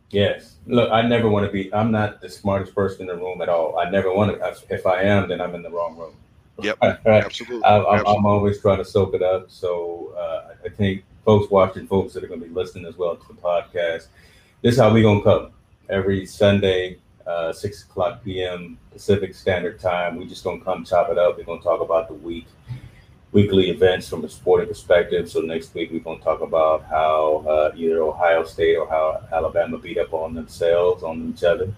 [0.10, 0.56] Yes.
[0.66, 1.74] Look, I never want to be.
[1.74, 3.78] I'm not the smartest person in the room at all.
[3.78, 4.56] I never want to.
[4.74, 6.16] If I am, then I'm in the wrong room.
[6.64, 7.64] Yep, absolutely.
[7.64, 8.30] I, am absolutely.
[8.30, 9.50] always trying to soak it up.
[9.50, 13.16] So uh, I think folks watching, folks that are going to be listening as well
[13.16, 14.08] to the podcast,
[14.62, 15.52] this is how we're gonna come
[15.90, 18.78] every Sunday, uh, six o'clock p.m.
[18.92, 20.18] Pacific Standard Time.
[20.18, 21.38] We're just gonna come chop it up.
[21.38, 22.48] We're gonna talk about the week,
[23.32, 25.30] weekly events from a sporting perspective.
[25.30, 29.80] So next week we're gonna talk about how uh, either Ohio State or how Alabama
[29.80, 31.74] beat up on themselves on each other.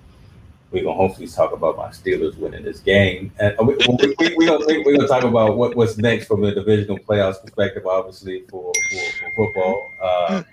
[0.73, 4.45] We're gonna hopefully talk about my Steelers winning this game, and we, we, we, we
[4.47, 8.73] gonna, we're gonna talk about what, what's next from a divisional playoffs perspective, obviously for
[8.89, 9.91] for, for football.
[10.01, 10.43] Uh,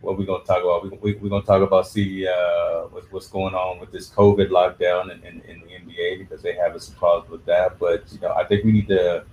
[0.00, 1.02] what we're gonna talk about.
[1.02, 4.48] We, we, are gonna talk about see uh, what, what's going on with this COVID
[4.48, 7.78] lockdown in, in, in, the NBA because they have some problems with that.
[7.78, 9.24] But you know, I think we need to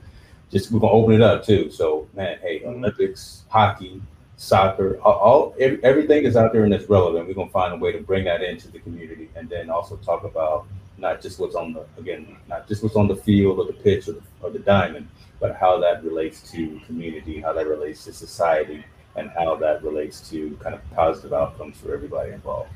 [0.52, 1.72] just we're gonna open it up too.
[1.72, 2.84] So man, hey, mm-hmm.
[2.84, 4.02] Olympics, hockey,
[4.42, 7.28] soccer, all, all every, everything is out there and it's relevant.
[7.28, 10.24] We're gonna find a way to bring that into the community and then also talk
[10.24, 10.66] about
[10.98, 14.08] not just what's on the again, not just what's on the field or the pitch
[14.08, 15.08] or the, or the diamond,
[15.40, 18.84] but how that relates to community, how that relates to society
[19.16, 22.72] and how that relates to kind of positive outcomes for everybody involved.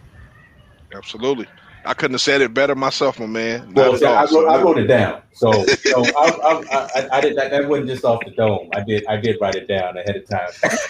[0.94, 1.48] Absolutely.
[1.86, 3.74] I couldn't have said it better myself, my man.
[3.74, 7.52] Not well, I, wrote, I, wrote, it down, so, so I, I, I, did that.
[7.52, 8.70] That wasn't just off the dome.
[8.74, 9.06] I did.
[9.08, 10.50] I did write it down ahead of time.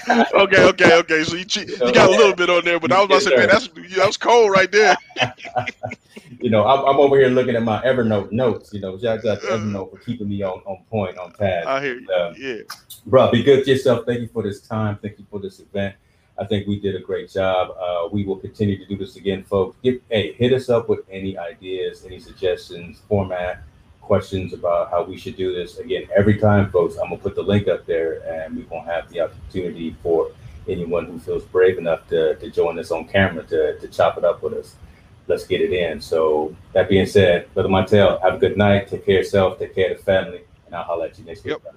[0.33, 1.23] okay, okay, okay.
[1.23, 3.35] So you, you got a little bit on there, but I was about to say,
[3.35, 4.95] man, that's that was cold right there.
[6.39, 8.73] you know, I'm, I'm, over here looking at my Evernote notes.
[8.73, 11.67] You know, shout out to Evernote for keeping me on, on point, on task.
[11.67, 12.09] I hear you.
[12.13, 12.61] Um, yeah,
[13.05, 14.05] bro, be good to yourself.
[14.05, 14.97] Thank you for this time.
[15.01, 15.95] Thank you for this event.
[16.37, 17.75] I think we did a great job.
[17.79, 19.77] Uh, we will continue to do this again, folks.
[19.83, 23.63] Get, hey, hit us up with any ideas, any suggestions, format,
[24.01, 25.77] questions about how we should do this.
[25.77, 29.09] Again, every time, folks, I'm gonna put the link up there, and we're gonna have
[29.09, 30.31] the opportunity for
[30.67, 34.25] anyone who feels brave enough to, to join us on camera to, to chop it
[34.25, 34.75] up with us.
[35.27, 36.01] Let's get it in.
[36.01, 38.87] So that being said, Brother Montell, have a good night.
[38.89, 39.57] Take care of yourself.
[39.57, 41.57] Take care of the family, and I'll holler at you next week.
[41.63, 41.75] Yep.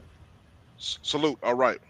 [0.77, 1.39] Salute.
[1.43, 1.81] All right.